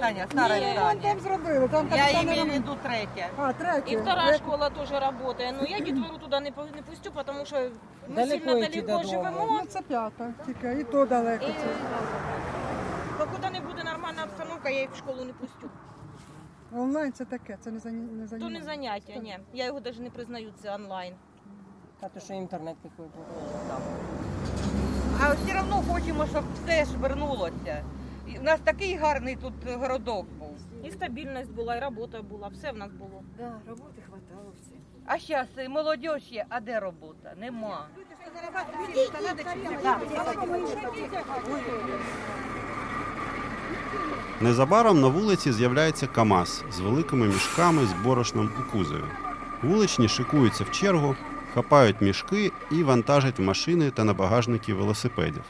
Таня, 0.00 0.26
старе 0.30 0.60
Вон 0.60 0.72
здання. 0.72 1.02
там 1.02 1.20
зробили, 1.20 1.68
там 1.68 1.88
Я 1.92 1.96
капітальний 1.96 2.40
имею 2.40 2.60
в 2.60 2.64
виду 2.64 2.76
третє. 2.82 3.28
А, 3.36 3.52
третє. 3.52 3.92
І 3.92 3.96
вторая 3.96 4.34
школа 4.36 4.70
теж 4.70 4.88
працює. 4.88 5.52
Ну 5.60 5.66
я 5.68 5.80
дітвору 5.80 6.18
туди 6.18 6.40
не, 6.40 6.50
по- 6.52 6.62
не 6.64 6.82
пустю, 6.82 7.10
тому 7.26 7.46
що 7.46 7.56
ми 8.08 8.14
Далеко 8.14 8.44
сильно 8.44 8.58
йти 8.58 8.82
далеко 8.82 9.02
додому. 9.04 9.24
живемо. 9.24 9.48
Ну, 9.60 9.66
це 9.68 9.82
п'ята, 9.82 10.32
тільки 10.46 10.72
і 10.80 10.84
то 10.84 11.04
далеко. 11.06 11.44
І 11.44 11.48
Це. 11.52 11.66
покуди 13.18 13.50
не 13.50 13.60
буде 13.60 13.84
нормальна 13.84 14.24
обстановка, 14.24 14.70
я 14.70 14.80
їх 14.80 14.90
в 14.92 14.96
школу 14.96 15.24
не 15.24 15.32
пустю. 15.32 15.70
Онлайн 16.76 17.12
це 17.12 17.24
таке, 17.24 17.56
це 17.60 17.70
не, 17.70 17.78
зані... 17.78 17.96
не 18.12 18.38
То 18.38 18.48
не 18.48 18.62
заняття, 18.62 19.12
ні. 19.14 19.38
Я 19.52 19.64
його 19.64 19.80
навіть 19.80 20.00
не 20.00 20.10
признаю, 20.10 20.52
це 20.62 20.74
онлайн. 20.74 21.14
А 22.00 22.08
то 22.08 22.20
що 22.20 22.34
інтернет 22.34 22.76
такий 22.82 23.06
був. 23.06 23.24
А 25.22 25.32
все 25.32 25.60
одно 25.60 25.82
хочемо, 25.92 26.26
щоб 26.26 26.44
все 26.54 26.84
ж 26.84 26.96
вернулося. 26.96 27.82
У 28.40 28.44
нас 28.44 28.60
такий 28.64 28.96
гарний 28.96 29.36
тут 29.36 29.52
городок 29.66 30.26
був. 30.38 30.56
І 30.84 30.90
стабільність 30.90 31.50
була, 31.50 31.76
і 31.76 31.80
робота 31.80 32.22
була, 32.22 32.48
все 32.48 32.72
в 32.72 32.76
нас 32.76 32.92
було. 32.92 33.22
Да, 33.38 33.52
роботи 33.68 34.02
хватало 34.06 34.52
всім. 34.60 34.78
А 35.06 35.18
зараз 35.18 35.68
молодь 35.68 36.04
є, 36.30 36.44
а 36.48 36.60
де 36.60 36.80
робота? 36.80 37.32
Нема. 37.40 37.86
Незабаром 44.40 45.00
на 45.00 45.08
вулиці 45.08 45.52
з'являється 45.52 46.06
КАМАЗ 46.06 46.64
з 46.72 46.80
великими 46.80 47.26
мішками 47.26 47.86
з 47.86 47.92
борошном 47.92 48.50
у 48.60 48.72
кузові. 48.72 49.04
Вуличні 49.62 50.08
шикуються 50.08 50.64
в 50.64 50.70
чергу, 50.70 51.16
хапають 51.54 52.00
мішки 52.00 52.52
і 52.70 52.82
вантажать 52.82 53.38
в 53.38 53.42
машини 53.42 53.90
та 53.90 54.04
на 54.04 54.14
багажники 54.14 54.74
велосипедів. 54.74 55.44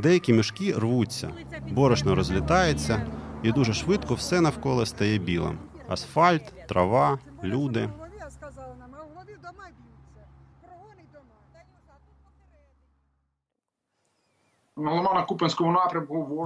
Деякі 0.00 0.32
мішки 0.32 0.72
рвуться, 0.72 1.30
борошно 1.70 2.14
розлітається, 2.14 3.06
і 3.42 3.52
дуже 3.52 3.74
швидко 3.74 4.14
все 4.14 4.40
навколо 4.40 4.86
стає 4.86 5.18
білим: 5.18 5.58
асфальт, 5.88 6.66
трава, 6.68 7.18
люди. 7.44 7.86
В 7.86 7.90
голові 7.98 8.12
сказали 8.30 8.74
нам, 8.80 8.90
а 8.94 9.02
в 9.04 9.08
голові 9.08 9.36
дома 9.42 9.64
б'ються. 9.68 10.26
Кругом 10.62 10.92
і 10.98 11.02
дома. 11.12 11.24
На 11.52 11.58
Лимано-Купенському 11.60 12.24
напрямку 12.24 12.52
ворог 12.52 12.68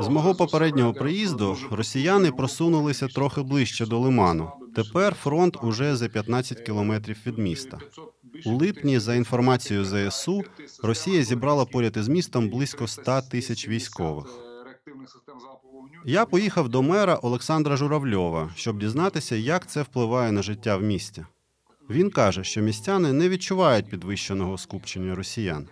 З 0.00 0.08
мого 0.08 0.34
попереднього 0.34 0.92
приїзду 0.92 1.56
росіяни 1.70 2.32
просунулися 2.32 3.08
трохи 3.08 3.42
ближче 3.42 3.86
до 3.86 3.98
лиману. 3.98 4.50
Тепер 4.74 5.14
фронт 5.14 5.56
уже 5.62 5.96
за 5.96 6.08
15 6.08 6.60
кілометрів 6.60 7.16
від 7.26 7.38
міста. 7.38 7.78
У 8.46 8.50
липні, 8.52 8.98
за 8.98 9.14
інформацією 9.14 9.84
ЗСУ, 9.84 10.42
Росія 10.82 11.22
зібрала 11.22 11.64
поряд 11.64 11.96
із 11.96 12.08
містом 12.08 12.48
близько 12.48 12.86
100 12.86 13.20
тисяч 13.30 13.68
військових. 13.68 14.26
Я 16.04 16.24
поїхав 16.24 16.68
до 16.68 16.82
мера 16.82 17.14
Олександра 17.14 17.76
Журавльова, 17.76 18.50
щоб 18.56 18.78
дізнатися, 18.78 19.36
як 19.36 19.66
це 19.66 19.82
впливає 19.82 20.32
на 20.32 20.42
життя 20.42 20.76
в 20.76 20.82
місті. 20.82 21.24
Він 21.90 22.10
каже, 22.10 22.44
що 22.44 22.60
містяни 22.60 23.12
не 23.12 23.28
відчувають 23.28 23.90
підвищеного 23.90 24.58
скупчення 24.58 25.14
росіян. 25.14 25.68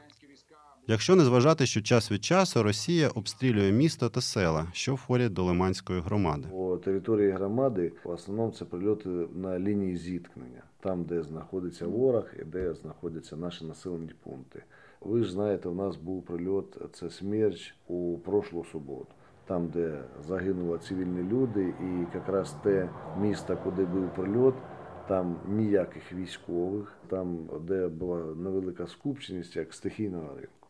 Якщо 0.87 1.17
не 1.17 1.25
зважати, 1.25 1.67
що 1.67 1.83
час 1.83 2.12
від 2.12 2.25
часу 2.25 2.62
Росія 2.62 3.09
обстрілює 3.09 3.73
місто 3.73 4.09
та 4.09 4.21
села, 4.21 4.67
що 4.73 4.95
входять 4.95 5.33
до 5.33 5.45
Лиманської 5.45 6.01
громади. 6.01 6.49
По 6.51 6.77
території 6.77 7.31
громади 7.31 7.93
в 8.05 8.11
основному 8.11 8.53
це 8.53 8.65
прильоти 8.65 9.09
на 9.35 9.59
лінії 9.59 9.97
зіткнення, 9.97 10.62
там, 10.81 11.05
де 11.05 11.23
знаходиться 11.23 11.87
ворог 11.87 12.25
і 12.41 12.45
де 12.45 12.75
знаходяться 12.75 13.37
наші 13.37 13.65
населені 13.65 14.11
пункти. 14.25 14.62
Ви 15.01 15.25
ж 15.25 15.33
знаєте, 15.33 15.69
у 15.69 15.75
нас 15.75 15.97
був 15.97 16.23
прильот, 16.23 16.79
це 16.93 17.11
смерч 17.11 17.75
у 17.87 18.19
прошлу 18.25 18.65
суботу. 18.65 19.15
Там, 19.47 19.69
де 19.69 19.99
загинули 20.29 20.79
цивільні 20.79 21.23
люди, 21.23 21.75
і 21.81 22.17
якраз 22.17 22.57
те 22.62 22.89
місто, 23.21 23.59
куди 23.65 23.85
був 23.85 24.15
прильот, 24.15 24.55
там 25.09 25.37
ніяких 25.49 26.12
військових, 26.12 26.93
там, 27.09 27.39
де 27.61 27.89
була 27.89 28.19
невелика 28.19 28.87
скупченість, 28.87 29.57
як 29.57 29.75
стихійного 29.75 30.29
ринку. 30.35 30.62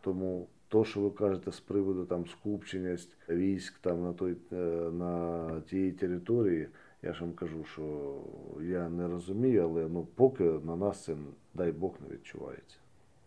Тому 0.00 0.46
То, 0.68 0.84
що 0.84 1.00
ви 1.00 1.10
кажете 1.10 1.52
з 1.52 1.60
приводу 1.60 2.04
там 2.04 2.26
скупченість 2.26 3.16
військ 3.28 3.78
там 3.80 4.02
на 4.02 4.12
той 4.12 4.36
е, 4.52 4.56
на 4.92 5.46
тій 5.60 5.92
території, 5.92 6.68
я 7.02 7.12
ж 7.12 7.20
вам 7.20 7.32
кажу, 7.32 7.64
що 7.64 8.14
я 8.62 8.88
не 8.88 9.08
розумію, 9.08 9.62
але 9.62 9.88
ну 9.88 10.06
поки 10.14 10.44
на 10.44 10.76
нас 10.76 11.04
це 11.04 11.16
дай 11.54 11.72
Бог 11.72 11.94
не 12.00 12.14
відчувається. 12.14 12.76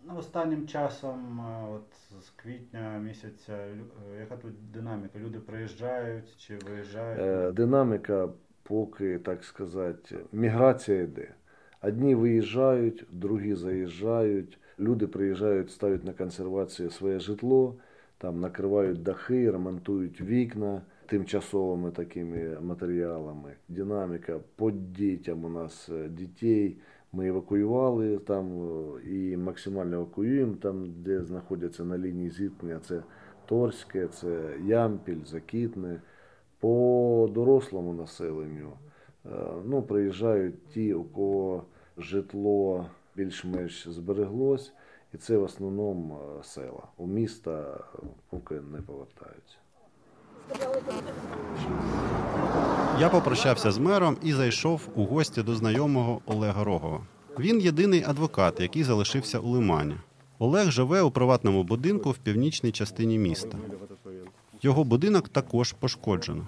Ну, 0.07 0.17
останнім 0.17 0.67
часом, 0.67 1.39
е, 1.39 1.67
от 1.75 2.21
з 2.23 2.29
квітня 2.29 2.99
місяця, 2.99 3.53
е, 3.53 4.19
яка 4.19 4.37
тут 4.37 4.71
динаміка? 4.71 5.19
Люди 5.19 5.39
приїжджають 5.39 6.37
чи 6.37 6.57
виїжджають? 6.57 7.55
Динаміка, 7.55 8.29
поки 8.63 9.19
так 9.19 9.43
сказати, 9.43 10.19
міграція 10.31 11.01
йде. 11.01 11.33
Одні 11.81 12.15
виїжджають, 12.15 13.05
другі 13.11 13.55
заїжджають. 13.55 14.59
Люди 14.79 15.07
приїжджають, 15.07 15.71
ставлять 15.71 16.03
на 16.03 16.13
консервацію 16.13 16.89
своє 16.89 17.19
житло, 17.19 17.75
там 18.17 18.39
накривають 18.39 19.03
дахи, 19.03 19.51
ремонтують 19.51 20.21
вікна 20.21 20.81
тимчасовими 21.05 21.91
такими 21.91 22.57
матеріалами. 22.61 23.53
Динаміка 23.69 24.39
по 24.55 24.71
дітям 24.71 25.45
у 25.45 25.49
нас 25.49 25.89
е, 25.89 26.09
дітей. 26.09 26.77
Ми 27.15 27.27
евакуювали 27.27 28.17
там 28.17 28.67
і 29.11 29.37
максимально 29.37 29.95
евакуюємо 29.95 30.55
там, 30.55 30.93
де 31.03 31.23
знаходяться 31.23 31.83
на 31.83 31.97
лінії 31.97 32.29
зіткнення. 32.29 32.79
Це 32.79 33.03
Торське, 33.45 34.07
це 34.07 34.55
Ямпіль, 34.65 35.25
Закітне. 35.25 36.01
По 36.59 37.29
дорослому 37.33 37.93
населенню 37.93 38.69
е, 39.25 39.29
ну, 39.65 39.81
приїжджають 39.81 40.67
ті, 40.67 40.93
у 40.93 41.03
кого 41.03 41.63
житло 41.97 42.85
більш-менш 43.15 43.87
збереглось, 43.87 44.73
і 45.13 45.17
це 45.17 45.37
в 45.37 45.43
основному 45.43 46.19
е, 46.39 46.43
села. 46.43 46.83
У 46.97 47.07
міста 47.07 47.79
е, 47.95 47.97
поки 48.29 48.55
не 48.55 48.81
повертаються. 48.81 49.57
Я 52.99 53.09
попрощався 53.09 53.71
з 53.71 53.77
мером 53.77 54.17
і 54.23 54.33
зайшов 54.33 54.87
у 54.95 55.05
гості 55.05 55.43
до 55.43 55.55
знайомого 55.55 56.21
Олега 56.25 56.63
Рогова. 56.63 57.07
Він 57.39 57.59
єдиний 57.59 58.03
адвокат, 58.03 58.59
який 58.59 58.83
залишився 58.83 59.39
у 59.39 59.49
Лимані. 59.49 59.95
Олег 60.39 60.71
живе 60.71 61.01
у 61.01 61.11
приватному 61.11 61.63
будинку 61.63 62.11
в 62.11 62.17
північній 62.17 62.71
частині 62.71 63.17
міста. 63.17 63.57
Його 64.61 64.83
будинок 64.83 65.29
також 65.29 65.73
пошкоджено. 65.73 66.47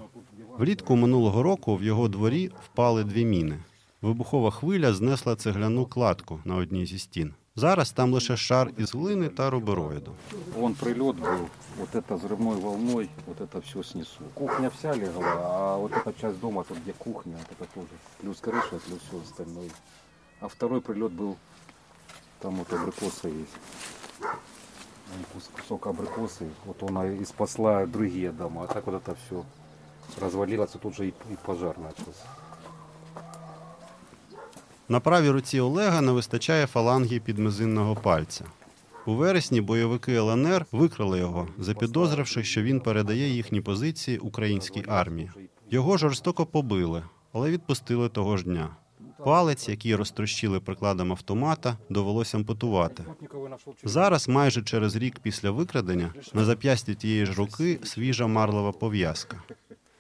Влітку 0.58 0.96
минулого 0.96 1.44
року 1.44 1.76
в 1.76 1.84
його 1.84 2.08
дворі 2.08 2.52
впали 2.66 3.04
дві 3.04 3.26
міни. 3.26 3.60
Вибухова 4.05 4.50
хвиля 4.50 4.93
знесла 4.95 5.37
цегляну 5.37 5.87
кладку 5.87 6.41
на 6.45 6.57
одній 6.57 6.87
зі 6.87 6.99
стін. 6.99 7.35
Зараз 7.57 7.93
там 7.93 8.12
лише 8.12 8.37
шар 8.37 8.71
із 8.79 8.93
глини 8.95 9.29
та 9.29 9.50
рубероїду. 9.50 10.12
Вон 10.57 10.75
прилет 10.75 11.17
был, 11.17 11.49
вот 11.79 11.95
это 11.95 12.15
взрывной 12.17 12.57
волной, 12.61 13.09
вот 13.27 13.41
это 13.41 13.61
все 13.61 13.83
снесу. 13.83 14.21
Кухня 14.35 14.69
вся 14.71 14.95
легла, 14.97 15.35
а 15.45 15.77
вот 15.77 15.93
эта 15.93 16.12
часть 16.21 16.41
дома, 16.41 16.62
тут 16.69 16.79
где 16.79 16.93
кухня, 16.93 17.33
вот 17.39 17.47
это 17.61 17.75
тоже. 17.75 17.87
Плюс 18.21 18.41
крыша, 18.41 18.79
плюс 18.87 19.00
все 19.09 19.21
остальное. 19.23 19.71
А 20.41 20.47
второй 20.49 20.81
прилет 20.81 21.12
был, 21.12 21.37
там 22.39 22.55
вот 22.57 22.73
абрикоса 22.73 23.29
есть. 23.29 23.57
Вон 24.21 25.25
кус- 25.35 25.50
Кусок 25.61 25.87
абрикосы, 25.87 26.49
вот 26.65 26.83
она 26.83 27.07
и 27.07 27.25
спасла 27.25 27.87
другие 27.87 28.33
дома. 28.33 28.62
А 28.65 28.67
так 28.67 28.87
вот 28.87 28.95
это 28.95 29.17
все 29.27 29.45
развалилось, 30.21 30.75
и 30.75 30.79
тут 30.79 30.95
же 30.97 31.07
и, 31.09 31.09
и 31.09 31.37
пожар 31.47 31.79
начался. 31.79 32.27
На 34.89 35.00
правій 35.00 35.30
руці 35.30 35.60
Олега 35.60 36.01
не 36.01 36.12
вистачає 36.12 36.68
фаланги 36.68 37.20
підмизинного 37.20 37.96
пальця. 37.96 38.46
У 39.06 39.13
вересні 39.13 39.62
бойовики 39.62 40.13
ЛНР 40.13 40.65
викрали 40.72 41.20
його, 41.20 41.48
запідозривши, 41.60 42.44
що 42.44 42.62
він 42.62 42.80
передає 42.80 43.30
їхні 43.30 43.62
позиції 43.62 44.18
українській 44.18 44.83
армії. 44.88 45.31
Його 45.72 45.98
жорстоко 45.98 46.46
побили, 46.46 47.03
але 47.33 47.51
відпустили 47.51 48.10
того 48.10 48.38
ж 48.38 48.44
дня. 48.44 48.70
Палець, 49.24 49.70
який 49.70 49.96
розтрощили 49.96 50.60
прикладом 50.60 51.12
автомата, 51.12 51.77
довелося 51.90 52.38
ампутувати. 52.38 53.03
Зараз, 53.83 54.27
майже 54.27 54.62
через 54.62 54.96
рік 54.96 55.20
після 55.20 55.51
викрадення, 55.51 56.14
на 56.33 56.46
зап'ясті 56.46 56.96
тієї 56.96 57.25
ж 57.25 57.33
руки 57.33 57.79
свіжа 57.83 58.27
марлова 58.27 58.72
пов'язка. 58.72 59.42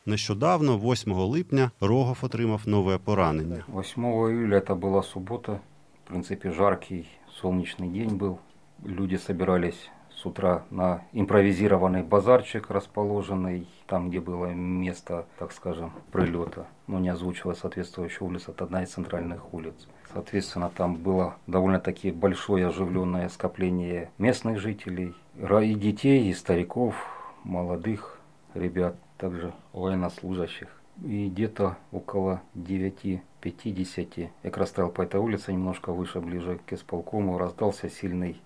Нещодавно, 0.07 0.77
8 0.77 1.35
липня, 1.35 1.71
Рогов 1.79 2.23
отримав 2.23 2.67
нове 2.67 2.97
поранення. 2.97 3.63
8 3.67 4.03
июля 4.03 4.57
это 4.57 4.75
была 4.75 5.01
суббота. 5.01 5.59
В 6.03 6.07
принципе, 6.07 6.51
жаркий 6.51 7.07
солнечный 7.41 7.87
день 7.89 8.15
был. 8.15 8.37
Люди 8.83 9.17
собирались 9.17 9.89
с 10.15 10.25
утра 10.27 10.63
на 10.69 11.01
импровизированный 11.11 12.03
базарчик, 12.03 12.69
расположенный 12.69 13.67
там, 13.87 14.09
где 14.09 14.19
было 14.19 14.53
место, 14.53 15.25
так 15.39 15.51
скажем, 15.51 15.91
прилета. 16.11 16.67
Но 16.85 16.99
не 16.99 17.09
озвучивая 17.09 17.55
соответствующая 17.55 18.25
улица, 18.25 18.51
это 18.51 18.65
одна 18.65 18.83
из 18.83 18.89
центральных 18.89 19.53
улиц. 19.55 19.87
Соответственно, 20.13 20.69
там 20.69 20.97
было 20.97 21.35
довольно-таки 21.47 22.11
большое 22.11 22.67
оживленное 22.67 23.27
скопление 23.29 24.11
местных 24.19 24.59
жителей, 24.59 25.15
и 25.35 25.73
детей, 25.73 26.29
и 26.29 26.33
стариков, 26.33 26.95
молодых 27.43 28.19
ребят, 28.53 28.95
также 29.17 29.53
военнослужащих. 29.73 30.69
И 31.03 31.27
где-то 31.27 31.77
около 31.91 32.41
9.50, 32.55 34.29
я 34.43 34.49
как 34.49 34.57
раз 34.57 34.69
по 34.69 35.01
этой 35.01 35.19
улице, 35.19 35.51
немножко 35.51 35.91
выше, 35.91 36.21
ближе 36.21 36.59
к 36.65 36.71
исполкому, 36.73 37.37
раздался 37.37 37.89
сильный, 37.89 38.41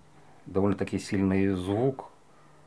довольно-таки 0.46 0.98
сильный 0.98 1.50
звук, 1.50 2.06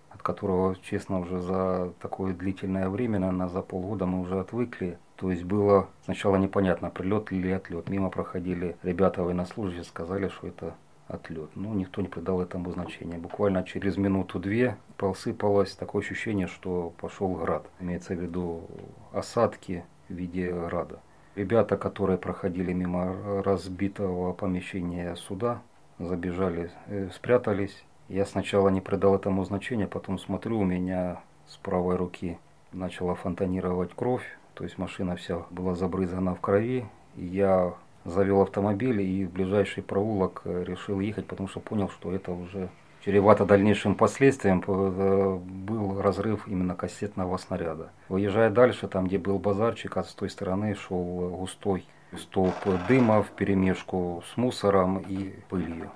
от 0.10 0.22
которого, 0.22 0.78
честно, 0.84 1.20
уже 1.20 1.42
за 1.42 1.92
такое 2.00 2.34
длительное 2.34 2.88
время, 2.88 3.20
наверное, 3.20 3.50
за 3.50 3.62
полгода 3.62 4.06
мы 4.06 4.22
уже 4.22 4.40
отвыкли. 4.40 4.98
То 5.18 5.32
есть 5.32 5.44
было 5.44 5.90
сначала 6.06 6.38
непонятно, 6.38 6.90
прилет 6.90 7.32
или 7.32 7.50
отлет. 7.50 7.90
Мимо 7.90 8.10
проходили 8.10 8.78
ребята 8.84 9.22
военнослужащие, 9.24 9.84
сказали, 9.84 10.30
что 10.30 10.48
это 10.48 10.76
отлет. 11.14 11.56
Но 11.56 11.74
никто 11.74 12.02
не 12.02 12.08
придал 12.08 12.42
этому 12.42 12.72
значения. 12.72 13.18
Буквально 13.18 13.64
через 13.64 13.98
минуту-две 13.98 14.78
посыпалось 14.98 15.76
такое 15.76 16.02
ощущение, 16.02 16.48
что 16.48 16.94
пошел 17.00 17.34
град. 17.36 17.66
Имеется 17.80 18.16
в 18.16 18.20
виду 18.20 18.64
осадки 19.12 19.84
в 20.10 20.14
виде 20.14 20.52
града. 20.52 21.00
Ребята, 21.36 21.78
которые 21.78 22.18
проходили 22.18 22.74
мимо 22.74 23.42
разбитого 23.44 24.34
помещения 24.34 25.16
суда, 25.16 25.62
забежали, 25.98 26.72
э, 26.88 27.10
спрятались. 27.14 27.84
Я 28.08 28.26
сначала 28.26 28.70
не 28.70 28.82
придал 28.82 29.16
этому 29.16 29.44
значения, 29.46 29.88
потом 29.88 30.20
смотрю, 30.20 30.60
у 30.60 30.66
меня 30.66 31.22
с 31.48 31.58
правой 31.58 31.96
руки 31.96 32.38
начала 32.72 33.16
фонтанировать 33.16 33.94
кровь, 33.96 34.26
то 34.54 34.64
есть 34.64 34.78
машина 34.78 35.16
вся 35.16 35.44
была 35.50 35.74
забрызгана 35.76 36.36
в 36.36 36.42
крови. 36.42 36.86
Я 37.16 37.74
завел 38.05 38.41
автомобиль 38.41 39.01
и 39.01 39.25
в 39.27 39.31
ближайший 39.33 39.83
проулок 39.83 40.43
э, 40.45 40.65
решил 40.65 41.01
ехать, 41.01 41.27
потому 41.27 41.49
что 41.49 41.61
понял, 41.61 41.89
что 41.89 42.13
это 42.13 42.33
уже 42.33 42.69
чревато 43.05 43.45
дальнейшим 43.45 43.95
последствием. 43.95 44.61
П- 44.61 44.73
э, 44.73 45.39
Был 45.69 46.01
разрыв 46.03 46.49
именно 46.49 46.75
кассетного 46.75 47.37
снаряда. 47.39 47.91
Выезжая 48.09 48.51
дальше, 48.51 48.89
там 48.89 49.07
где 49.07 49.19
был 49.19 49.39
базарчик, 49.39 49.97
а 49.97 50.03
с 50.03 50.15
той 50.15 50.31
стороны 50.31 50.75
шел 50.75 51.31
густой 51.41 51.85
столб 52.19 52.55
дыма 52.89 53.23
в 53.23 53.31
перемешку 53.31 54.23
с 54.33 54.37
мусором 54.37 54.99
и 54.99 55.35
пылью. 55.51 55.91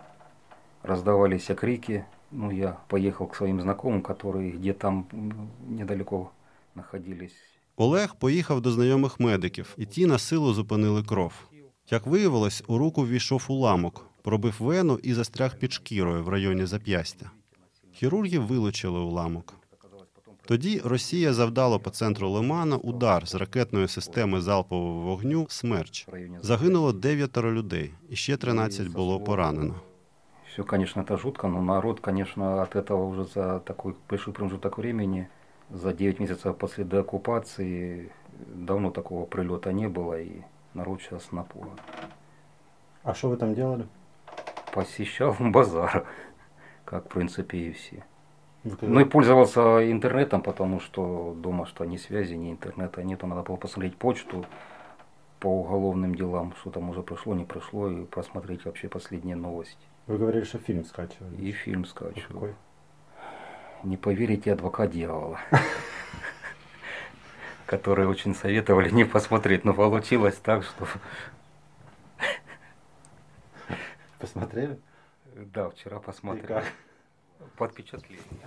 Раздавались 0.82 1.46
крики. 1.56 2.04
Ну, 2.30 2.50
я 2.50 2.76
поехал 2.88 3.26
к 3.26 3.36
своим 3.36 3.60
знакомым, 3.60 4.02
которые 4.02 4.50
где 4.52 4.72
там 4.72 5.06
м, 5.12 5.48
недалеко 5.68 6.30
находились. 6.74 7.34
Олег 7.76 8.14
поїхав 8.14 8.60
до 8.60 8.70
знайомих 8.70 9.20
медиків, 9.20 9.74
і 9.78 9.86
ті 9.86 10.06
на 10.06 10.18
силу 10.18 10.52
зупинили 10.52 11.02
кров. 11.02 11.32
Як 11.90 12.06
виявилось, 12.06 12.64
у 12.66 12.78
руку 12.78 13.02
ввійшов 13.02 13.46
уламок, 13.48 14.06
пробив 14.22 14.56
вену 14.58 14.98
і 15.02 15.14
застряг 15.14 15.58
під 15.58 15.72
шкірою 15.72 16.24
в 16.24 16.28
районі 16.28 16.66
зап'ястя. 16.66 17.30
Хірурги 17.92 18.38
вилучили 18.38 18.98
уламок. 18.98 19.54
Тоді 20.46 20.80
Росія 20.84 21.32
завдала 21.32 21.78
по 21.78 21.90
центру 21.90 22.30
Лимана 22.30 22.76
удар 22.76 23.28
з 23.28 23.34
ракетної 23.34 23.88
системи 23.88 24.40
залпового 24.40 25.00
вогню 25.00 25.46
«Смерч». 25.48 26.08
Загинуло 26.40 26.92
дев'ятеро 26.92 27.52
людей, 27.52 27.90
і 28.08 28.16
ще 28.16 28.36
13 28.36 28.88
було 28.88 29.20
поранено. 29.20 29.74
Все, 30.52 30.64
конечно, 30.64 31.02
это 31.02 31.16
жутко, 31.16 31.48
но 31.48 31.62
народ, 31.62 32.00
конечно, 32.00 32.62
от 32.62 32.76
этого 32.76 33.06
уже 33.06 33.24
за 33.24 33.58
такой 33.60 33.94
большой 34.10 34.34
промежуток 34.34 34.78
времени, 34.78 35.28
за 35.70 35.92
9 35.92 36.20
месяцев 36.20 36.58
после 36.58 36.84
деоккупации, 36.84 38.10
давно 38.54 38.90
такого 38.90 39.24
прилета 39.24 39.72
не 39.72 39.88
было, 39.88 40.20
и 40.20 40.42
Народ 40.77 41.01
сейчас 41.01 41.31
напуган. 41.31 41.77
А 43.03 43.13
что 43.13 43.29
вы 43.29 43.37
там 43.37 43.53
делали? 43.55 43.87
Посещал 44.73 45.35
базар, 45.39 46.05
как, 46.85 47.05
в 47.05 47.09
принципе, 47.09 47.57
и 47.57 47.71
все. 47.73 48.03
Когда- 48.63 48.87
Ну 48.87 48.99
и 48.99 49.05
пользовался 49.05 49.91
интернетом, 49.91 50.41
потому 50.41 50.79
что 50.79 51.33
дома 51.37 51.65
что 51.65 51.85
ни 51.85 51.97
связи, 51.97 52.33
ни 52.35 52.51
интернета 52.51 53.03
нету. 53.03 53.27
Надо 53.27 53.41
было 53.43 53.55
посмотреть 53.55 53.97
почту 53.97 54.45
по 55.39 55.47
уголовным 55.47 56.15
делам, 56.15 56.53
что 56.59 56.69
там 56.71 56.89
уже 56.89 57.01
пришло, 57.03 57.33
не 57.35 57.45
пришло, 57.45 57.89
и 57.89 58.05
просмотреть 58.05 58.65
вообще 58.65 58.87
последние 58.89 59.35
новости. 59.35 59.77
Вы 60.07 60.17
говорили, 60.17 60.43
что 60.43 60.57
фильм 60.57 60.83
скачивали. 60.85 61.35
И 61.37 61.51
фильм 61.51 61.85
скачивал. 61.85 62.39
Какой? 62.41 62.55
не 63.83 63.95
поверите, 63.95 64.53
адвокат 64.53 64.89
дьявола. 64.91 65.39
Которые 67.67 68.07
очень 68.07 68.33
советовали 68.33 68.89
не 68.89 69.05
посмотреть, 69.05 69.65
но 69.65 69.73
получилось 69.73 70.37
так, 70.41 70.63
что... 70.63 70.87
Посмотрели? 74.19 74.79
Да, 75.53 75.67
вчера 75.67 75.99
посмотрели. 75.99 76.63
Под 77.57 77.71
впечатлением. 77.71 78.39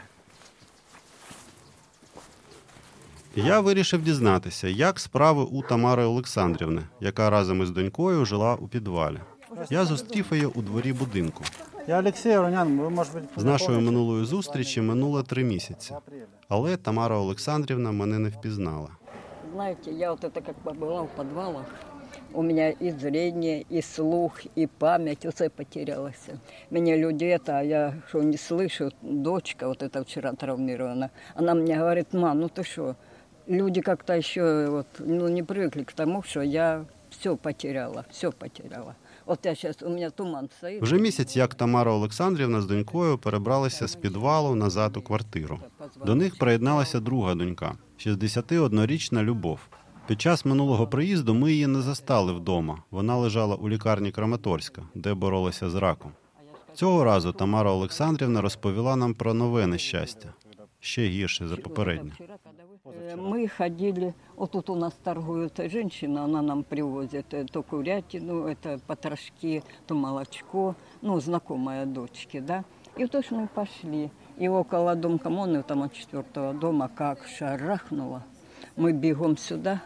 Я 3.35 3.61
вирішив 3.61 4.02
дізнатися, 4.02 4.68
як 4.68 5.00
справи 5.00 5.42
у 5.42 5.62
Тамари 5.62 6.04
Олександрівни, 6.04 6.83
яка 7.00 7.30
разом 7.30 7.62
із 7.62 7.70
донькою 7.70 8.24
жила 8.24 8.54
у 8.54 8.68
підвалі. 8.68 9.18
Я 9.70 9.85
зустрів 9.85 10.26
її 10.30 10.46
у 10.46 10.62
дворі 10.62 10.92
будинку. 10.92 11.44
Я 11.88 11.98
Олексій 11.98 12.37
Рунян, 12.37 12.78
ви, 12.78 12.90
може 12.90 13.11
З 13.37 13.44
нашої 13.44 13.80
минулої 13.80 14.24
зустрічі 14.24 14.80
минуло 14.80 15.22
три 15.22 15.44
місяці. 15.44 15.94
Але 16.48 16.76
Тамара 16.76 17.16
Олександрівна 17.16 17.92
мене 17.92 18.18
не 18.18 18.28
впізнала 18.28 18.88
Знаете, 19.54 19.91
я 19.91 20.12
вот 20.12 20.23
это 20.23 20.41
как 20.41 20.56
побыла 20.56 21.04
в 21.04 21.10
подвалах, 21.10 21.65
у 22.34 22.41
меня 22.41 22.71
и 22.71 22.91
зрение, 22.91 23.62
и 23.62 23.82
слух, 23.82 24.45
и 24.56 24.67
память, 24.67 25.25
все 25.34 25.49
потерялось. 25.49 26.28
Меня 26.69 26.97
люди 26.97 27.25
это, 27.25 27.60
а 27.60 27.63
я 27.63 27.93
что 28.10 28.23
не 28.23 28.38
слышу, 28.38 28.91
дочка 29.01 29.67
вот 29.67 29.84
эта 29.84 30.04
вчера 30.04 30.34
травмирована, 30.34 31.12
она 31.36 31.54
мне 31.54 31.78
говорит, 31.78 32.13
мам, 32.13 32.39
ну 32.39 32.49
ты 32.49 32.63
что, 32.63 32.95
люди 33.47 33.82
как-то 33.82 34.13
еще 34.13 34.67
вот, 34.69 34.88
ну, 34.99 35.28
не 35.28 35.43
привыкли 35.43 35.84
к 35.84 35.93
тому, 35.93 36.23
что 36.23 36.41
я 36.41 36.86
все 37.10 37.36
потеряла, 37.38 38.06
все 38.12 38.32
потеряла. 38.32 38.95
Вот 39.25 39.45
я 39.45 39.56
сейчас, 39.56 39.82
у 39.82 39.89
меня 39.89 40.10
туман 40.10 40.49
стоит. 40.58 40.82
Вже 40.82 40.97
місяць, 40.97 41.38
як 41.38 41.56
Тамара 41.56 41.91
Олександрівна 41.91 42.62
з 42.62 42.65
донькою 42.65 43.17
перебралися 43.17 43.88
з 43.88 43.95
підвалу 43.95 44.56
назад 44.56 44.97
у 44.97 45.01
квартиру. 45.01 45.60
До 46.06 46.15
них 46.15 46.38
приєдналася 46.38 46.99
друга 46.99 47.36
донька, 47.36 47.75
61-річна 47.99 49.23
Любов. 49.23 49.60
Під 50.08 50.21
час 50.21 50.45
минулого 50.45 50.88
приїзду 50.88 51.34
ми 51.34 51.51
її 51.51 51.67
не 51.67 51.82
застали 51.82 52.34
вдома. 52.34 52.84
Вона 52.91 53.17
лежала 53.17 53.56
у 53.56 53.69
лікарні 53.69 54.12
Краматорська, 54.12 54.82
де 54.95 55.13
боролася 55.13 55.69
з 55.69 55.75
раком. 55.75 56.12
Цього 56.73 57.04
разу 57.04 57.32
Тамара 57.32 57.71
Олександрівна 57.71 58.41
розповіла 58.41 58.95
нам 58.95 59.13
про 59.13 59.34
нове 59.34 59.67
нещастя, 59.67 60.34
ще 60.80 61.08
гірше 61.08 61.47
за 61.47 61.56
попереднє. 61.56 62.12
Э, 62.86 63.15
Мы 63.15 63.47
ходили, 63.47 64.13
вот 64.36 64.51
тут 64.51 64.69
у 64.69 64.75
нас 64.75 64.93
торгует 65.04 65.71
женщина, 65.71 66.23
она 66.23 66.41
нам 66.41 66.63
привозит 66.63 67.34
э, 67.34 67.45
то 67.51 67.63
курятину, 67.63 68.47
это 68.47 68.80
потрошки, 68.88 69.63
то 69.86 69.95
молочко, 69.95 70.75
ну, 71.01 71.19
знакомая 71.19 71.86
дочки, 71.86 72.39
да. 72.39 72.63
И 72.99 73.01
вот 73.01 73.15
уж 73.15 73.32
мы 73.32 73.47
пошли. 73.47 74.12
И 74.40 74.48
около 74.48 74.94
дом 74.94 75.18
коммуны, 75.18 75.62
там 75.62 75.83
от 75.83 75.92
четвертого 75.92 76.55
дома, 76.55 76.88
как 76.88 77.26
шарахнуло. 77.26 78.22
Мы 78.74 78.92
бегом 78.92 79.37
сюда, 79.37 79.83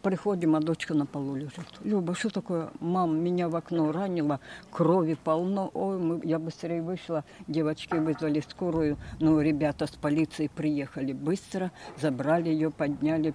приходим, 0.00 0.54
а 0.54 0.60
дочка 0.60 0.94
на 0.94 1.06
полу 1.06 1.34
лежит. 1.34 1.66
Люба, 1.82 2.14
что 2.14 2.30
такое? 2.30 2.70
Мам, 2.78 3.18
меня 3.18 3.48
в 3.48 3.56
окно 3.56 3.90
ранило, 3.90 4.38
крови 4.70 5.14
полно. 5.14 5.72
Ой, 5.74 5.98
мы, 5.98 6.20
я 6.22 6.38
быстрее 6.38 6.82
вышла, 6.82 7.24
девочки 7.48 7.96
вызвали 7.96 8.38
скорую. 8.48 8.96
Ну, 9.18 9.40
ребята 9.40 9.88
с 9.88 9.96
полиции 9.96 10.46
приехали 10.46 11.12
быстро, 11.12 11.72
забрали 11.96 12.50
ее, 12.50 12.70
подняли, 12.70 13.34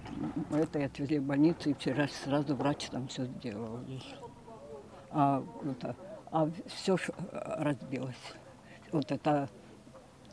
это 0.50 0.78
и 0.78 0.84
отвезли 0.84 1.18
в 1.18 1.24
больницу. 1.24 1.68
И 1.68 1.74
вчера 1.74 2.08
сразу 2.24 2.56
врач 2.56 2.88
там 2.88 3.08
все 3.08 3.26
сделал. 3.26 3.80
А, 5.10 5.44
это, 5.70 5.94
а 6.32 6.48
все 6.66 6.96
разбилось. 7.20 8.14
Вот 8.90 9.12
это 9.12 9.50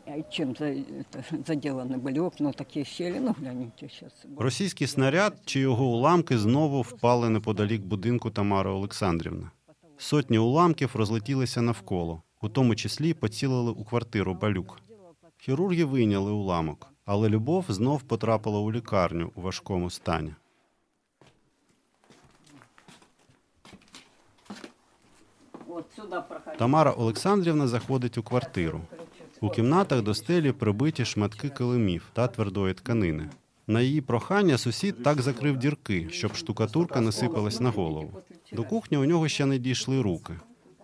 э, 0.05 0.23
чем 0.29 0.55
за, 0.55 0.65
это, 0.65 1.23
заделаны 1.47 1.97
были 1.97 2.19
окна, 2.19 2.53
такие 2.53 2.85
щели, 2.85 3.19
ну 3.19 3.35
гляньте 3.39 3.89
сейчас. 3.89 4.25
Російський 4.37 4.87
снаряд 4.87 5.33
чи 5.45 5.59
його 5.59 5.85
уламки 5.85 6.37
знову 6.37 6.81
впали 6.81 7.29
неподалік 7.29 7.81
будинку 7.81 8.29
Тамари 8.29 8.69
Олександрівни. 8.69 9.49
Сотні 9.97 10.39
уламків 10.39 10.91
розлетілися 10.93 11.61
навколо, 11.61 12.21
у 12.41 12.49
тому 12.49 12.75
числі 12.75 13.13
поцілили 13.13 13.71
у 13.71 13.83
квартиру 13.83 14.33
Балюк. 14.33 14.79
Хірурги 15.37 15.83
вийняли 15.83 16.31
уламок, 16.31 16.87
але 17.05 17.29
Любов 17.29 17.65
знов 17.69 18.01
потрапила 18.01 18.59
у 18.59 18.71
лікарню 18.71 19.31
у 19.35 19.41
важкому 19.41 19.89
стані. 19.89 20.33
Вот 25.67 25.85
сюда 25.95 26.21
проходи. 26.21 26.57
Тамара 26.57 26.91
Олександрівна 26.91 27.67
заходить 27.67 28.17
у 28.17 28.23
квартиру. 28.23 28.81
У 29.41 29.49
кімнатах 29.49 30.01
до 30.01 30.13
стелі 30.13 30.51
прибиті 30.51 31.05
шматки 31.05 31.49
килимів 31.49 32.03
та 32.13 32.27
твердої 32.27 32.73
тканини. 32.73 33.29
На 33.67 33.81
її 33.81 34.01
прохання 34.01 34.57
сусід 34.57 35.03
так 35.03 35.21
закрив 35.21 35.57
дірки, 35.57 36.07
щоб 36.11 36.35
штукатурка 36.35 37.01
не 37.01 37.11
сипалась 37.11 37.59
на 37.59 37.69
голову. 37.69 38.11
До 38.53 38.63
кухні 38.63 38.97
у 38.97 39.05
нього 39.05 39.27
ще 39.27 39.45
не 39.45 39.57
дійшли 39.57 40.01
руки. 40.01 40.33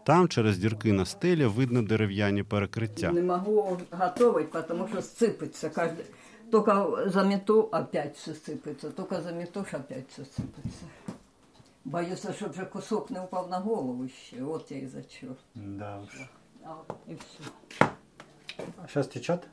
Там 0.05 0.27
через 0.27 0.57
дірки 0.57 0.93
на 0.93 1.05
стелі 1.05 1.45
видно 1.45 1.81
дерев'яні 1.81 2.43
перекриття. 2.43 3.11
Не 3.11 3.21
могу 3.21 3.77
готовить, 3.91 4.51
потому 4.51 4.87
что 4.87 4.97
сыпется. 4.97 5.69
Каждый... 5.69 6.05
Только 6.51 7.09
замету, 7.09 7.69
опять 7.71 8.17
все 8.17 8.31
сыпется. 8.31 8.91
Только 8.91 9.21
заметушь, 9.21 9.73
опять 9.73 10.09
все 10.09 10.21
сыпется. 10.21 10.85
Боюсь, 11.85 12.19
чтобы 12.19 12.53
же 12.53 12.65
кусок 12.65 13.09
не 13.09 13.19
упал 13.19 13.47
на 13.47 13.59
голову 13.59 14.03
еще. 14.03 14.43
Вот 14.43 14.71
я 14.71 14.79
и 14.79 14.85
за 14.85 15.03
черт. 15.03 15.39
Да 15.55 16.01
уж. 16.01 16.29
И 17.07 17.15
все. 17.15 17.89
Сейчас 18.88 19.08
течет? 19.08 19.44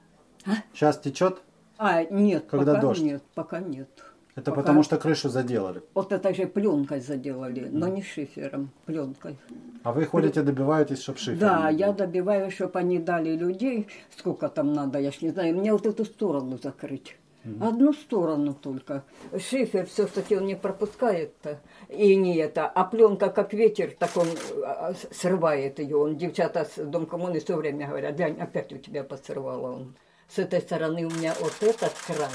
Сейчас 0.73 0.97
течет? 0.99 1.41
А, 1.77 2.03
нет, 2.03 2.45
Когда 2.49 2.73
пока 2.73 2.81
дождь? 2.87 3.01
нет, 3.01 3.23
пока 3.33 3.59
нет. 3.59 3.89
Это 4.35 4.51
Пока- 4.51 4.61
потому 4.61 4.83
что 4.83 4.97
крышу 4.97 5.29
заделали. 5.29 5.81
Вот 5.93 6.11
это 6.11 6.33
же 6.33 6.45
пленкой 6.45 6.99
заделали, 6.99 7.69
но 7.71 7.87
не 7.87 8.01
шифером, 8.03 8.69
пленкой. 8.85 9.37
А 9.83 9.93
вы 9.93 10.05
ходите, 10.05 10.41
добиваетесь, 10.41 11.01
чтобы 11.01 11.19
шифер. 11.19 11.39
Да, 11.39 11.69
я 11.69 11.93
добиваюсь, 11.93 12.53
чтобы 12.53 12.79
они 12.79 12.99
дали 12.99 13.35
людей, 13.37 13.87
сколько 14.17 14.49
там 14.49 14.73
надо, 14.73 14.99
я 14.99 15.11
ж 15.11 15.21
не 15.21 15.29
знаю, 15.29 15.55
мне 15.57 15.71
вот 15.71 15.85
эту 15.85 16.03
сторону 16.03 16.57
закрыть. 16.61 17.15
Одну 17.61 17.93
сторону 17.93 18.53
только. 18.55 19.03
Шифер 19.37 19.85
все-таки 19.85 20.35
он 20.35 20.45
не 20.47 20.55
пропускает-то. 20.55 21.59
И 21.89 22.15
не 22.15 22.37
это. 22.37 22.67
А 22.67 22.83
пленка 22.85 23.29
как 23.29 23.53
ветер, 23.53 23.95
так 23.97 24.17
он 24.17 24.27
а, 24.63 24.93
с- 24.93 25.15
срывает 25.15 25.77
ее. 25.79 25.95
Он, 25.95 26.17
девчата 26.17 26.65
с 26.65 26.83
Дом 26.83 27.05
коммуны 27.05 27.39
все 27.39 27.55
время 27.55 27.87
говорят, 27.87 28.15
глянь, 28.15 28.39
опять 28.41 28.73
у 28.73 28.77
тебя 28.77 29.03
посрывало 29.03 29.73
он. 29.75 29.95
С 30.27 30.39
этой 30.39 30.59
стороны 30.59 31.05
у 31.05 31.09
меня 31.11 31.35
вот 31.39 31.53
этот 31.61 31.93
край 32.07 32.31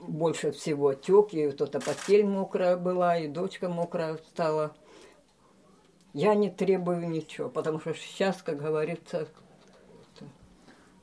больше 0.00 0.50
всего 0.50 0.94
тек, 0.94 1.32
и 1.32 1.46
вот 1.46 1.60
эта 1.60 1.78
постель 1.78 2.24
мокрая 2.24 2.76
была, 2.76 3.18
и 3.18 3.28
дочка 3.28 3.68
мокрая 3.68 4.16
стала. 4.16 4.74
Я 6.12 6.34
не 6.34 6.50
требую 6.50 7.08
ничего, 7.08 7.48
потому 7.48 7.78
что 7.78 7.94
сейчас, 7.94 8.42
как 8.42 8.60
говорится, 8.60 9.28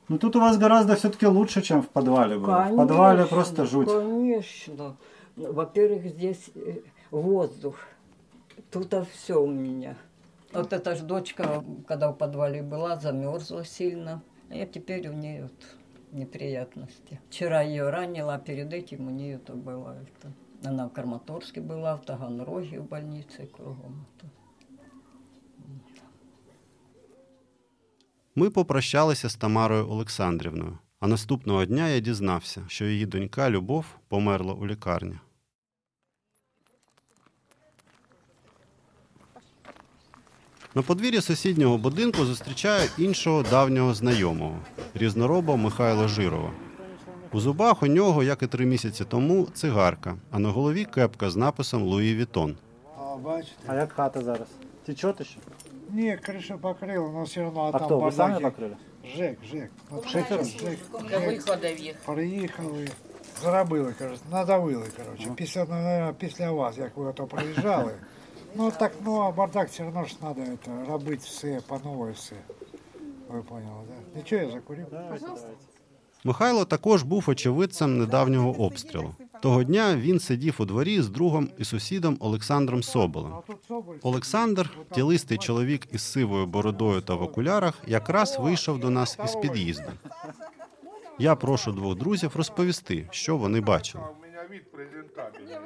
Ну 0.08 0.18
тут 0.18 0.36
у 0.36 0.40
вас 0.40 0.56
гораздо 0.56 0.96
все-таки 0.96 1.26
лучше, 1.26 1.62
чем 1.62 1.82
в 1.82 1.88
подвале 1.88 2.38
было. 2.38 2.68
в 2.70 2.76
подвале 2.76 3.18
Конечно, 3.18 3.36
просто 3.36 3.66
жуть. 3.66 3.88
Конечно. 3.88 4.96
Во-первых, 5.36 6.06
здесь 6.06 6.50
э, 6.54 6.80
воздух. 7.10 7.76
Тут 8.70 8.94
все 9.12 9.40
у 9.40 9.46
меня. 9.46 9.96
Вот 10.52 10.72
эта 10.72 10.96
ж 10.96 11.00
дочка, 11.00 11.62
когда 11.86 12.10
в 12.10 12.16
подвале 12.16 12.62
была, 12.62 12.98
замерзла 12.98 13.64
сильно. 13.64 14.22
И 14.50 14.66
теперь 14.66 15.08
у 15.08 15.12
нее 15.12 15.42
вот 15.42 16.18
неприятности. 16.18 17.20
Вчера 17.28 17.60
ее 17.60 17.90
ранила, 17.90 18.34
а 18.34 18.38
перед 18.38 18.72
этим 18.72 19.08
у 19.08 19.10
нее 19.10 19.36
это 19.36 19.52
было. 19.52 19.96
Это. 20.02 20.32
Она 20.68 20.88
в 20.88 20.92
Краматорске 20.92 21.60
была, 21.60 21.96
в 21.96 22.04
Таганроге 22.04 22.80
в 22.80 22.88
больнице, 22.88 23.46
кругом. 23.46 24.06
это. 24.16 24.26
Ми 28.38 28.50
попрощалися 28.50 29.28
з 29.28 29.36
Тамарою 29.36 29.90
Олександрівною, 29.90 30.78
а 31.00 31.06
наступного 31.06 31.64
дня 31.64 31.88
я 31.88 32.00
дізнався, 32.00 32.64
що 32.68 32.84
її 32.84 33.06
донька 33.06 33.50
Любов 33.50 33.84
померла 34.08 34.52
у 34.52 34.66
лікарні. 34.66 35.18
На 40.74 40.82
подвір'ї 40.82 41.20
сусіднього 41.20 41.78
будинку 41.78 42.24
зустрічаю 42.24 42.90
іншого 42.98 43.42
давнього 43.42 43.94
знайомого 43.94 44.58
різнороба 44.94 45.56
Михайла 45.56 46.08
Жирова. 46.08 46.52
У 47.32 47.40
зубах 47.40 47.82
у 47.82 47.86
нього, 47.86 48.22
як 48.22 48.42
і 48.42 48.46
три 48.46 48.66
місяці 48.66 49.04
тому, 49.08 49.48
цигарка, 49.54 50.16
а 50.30 50.38
на 50.38 50.48
голові 50.48 50.84
кепка 50.84 51.30
з 51.30 51.36
написом 51.36 51.82
Louis 51.82 52.16
Vuitton. 52.16 52.56
А 52.98 53.16
бачите? 53.16 53.62
А 53.66 53.74
як 53.74 53.92
хата 53.92 54.20
зараз? 54.20 54.48
Течет 54.86 55.20
еще? 55.20 55.36
Ні, 55.89 56.17
криша 56.21 56.57
покрила, 56.57 57.09
но 57.11 57.23
все 57.23 57.45
одно 57.45 57.61
А 57.61 57.71
там 57.71 57.81
хто, 57.85 57.99
ви 57.99 58.11
самі 58.11 58.33
бардаки. 58.33 58.51
покрили? 58.51 58.75
Жек, 59.15 59.37
Жек. 59.51 59.71
От 59.91 60.07
шифер, 60.07 60.45
Жек. 60.45 60.79
Для 61.09 61.17
виходів 61.19 61.79
їх. 61.79 61.95
Приїхали, 62.05 62.87
заробили, 63.41 63.93
кажуть, 63.99 64.19
надавили, 64.31 64.85
коротше. 64.97 65.31
Після, 65.35 65.65
наверное, 65.65 66.13
після 66.13 66.51
вас, 66.51 66.77
як 66.77 66.97
ви 66.97 67.05
ото 67.05 67.25
приїжджали. 67.25 67.93
Ну 68.55 68.71
так, 68.79 68.91
ну 69.05 69.19
а 69.19 69.31
бардак 69.31 69.69
все 69.69 69.85
одно 69.87 70.05
ж 70.05 70.19
треба 70.19 70.41
это, 70.41 70.87
робити 70.91 71.21
все, 71.23 71.59
по 71.67 71.79
новій 71.79 72.11
все. 72.11 72.35
Ви 73.29 73.41
поняли, 73.41 73.83
да? 73.87 74.17
Нічого, 74.19 74.41
я 74.41 74.51
закурив? 74.51 74.85
Давайте, 74.91 75.25
давайте. 75.25 75.47
Михайло 76.24 76.64
також 76.64 77.02
був 77.02 77.24
очевидцем 77.28 77.98
недавнього 77.98 78.62
обстрілу. 78.62 79.14
Того 79.42 79.64
дня 79.64 79.96
він 79.96 80.20
сидів 80.20 80.54
у 80.58 80.64
дворі 80.64 81.02
з 81.02 81.08
другом 81.08 81.48
і 81.58 81.64
сусідом 81.64 82.16
Олександром 82.20 82.82
Соболем. 82.82 83.32
Олександр, 84.02 84.70
тілистий 84.94 85.38
чоловік 85.38 85.88
із 85.92 86.02
сивою 86.02 86.46
бородою 86.46 87.00
та 87.00 87.14
в 87.14 87.22
окулярах, 87.22 87.74
якраз 87.86 88.38
вийшов 88.40 88.78
до 88.78 88.90
нас 88.90 89.18
із 89.24 89.34
під'їзду. 89.34 89.92
Я 91.18 91.36
прошу 91.36 91.72
двох 91.72 91.94
друзів 91.96 92.36
розповісти, 92.36 93.08
що 93.10 93.36
вони 93.36 93.60
бачили. 93.60 94.04
Вид 94.50 94.70
презентабельный. 94.72 95.58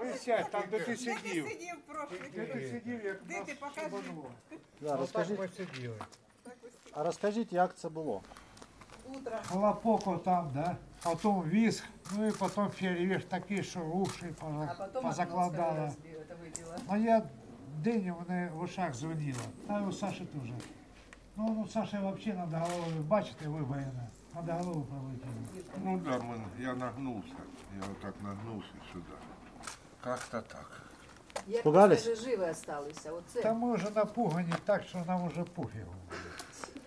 Присядь, 0.00 0.50
там 0.50 0.62
де 0.70 0.78
ти 0.78 0.96
сидів. 0.96 1.46
Де 2.34 2.44
ти 2.46 2.68
сидів, 2.70 3.04
як. 3.04 3.22
Да, 4.80 4.96
розкажіть. 4.96 5.38
А 6.92 7.04
розкажіть, 7.04 7.52
як 7.52 7.76
це 7.76 7.88
було? 7.88 8.20
Хлопок 9.48 10.22
там, 10.22 10.50
да? 10.54 10.76
Потом 11.02 11.40
виск, 11.42 11.84
ну 12.16 12.26
і 12.26 12.32
потім 12.32 12.68
фейерверк 12.68 13.24
такий, 13.24 13.62
що 13.62 13.80
уші 13.80 14.26
поза- 14.40 15.00
позакладало. 15.02 15.90
А 16.88 16.96
я 16.96 17.22
день 17.78 18.10
у 18.10 18.16
мене 18.28 18.50
в 18.54 18.60
ушах 18.60 18.94
дзвонило. 18.94 19.38
Та 19.68 19.80
й 19.80 19.86
у 19.86 19.92
Саші 19.92 20.26
теж. 20.26 20.50
Ну, 21.36 21.54
ну 21.58 21.68
Саші 21.68 21.96
взагалі 21.96 22.32
над 22.38 22.52
головою, 22.52 23.02
бачите, 23.08 23.48
вибоєна. 23.48 24.08
Над 24.34 24.48
головою 24.50 24.86
пролетіло. 24.86 25.74
Ну 25.84 25.98
да, 25.98 26.10
мы, 26.18 26.38
я 26.60 26.74
нагнулся. 26.74 27.34
Я 27.80 27.86
вот 27.88 28.00
так 28.00 28.14
нагнулся 28.22 28.68
сюда. 28.92 29.16
Как-то 30.00 30.40
так. 30.40 30.82
Як 31.46 31.58
Испугались? 31.58 32.06
ви 32.06 32.12
вже 32.12 32.22
живі 32.22 32.50
осталися? 32.50 33.12
Оце. 33.12 33.42
Та 33.42 33.54
ми 33.54 33.74
вже 33.74 33.90
напугані 33.90 34.52
так, 34.64 34.82
що 34.82 34.98
нам 35.06 35.28
вже 35.28 35.44
пофігу. 35.44 35.94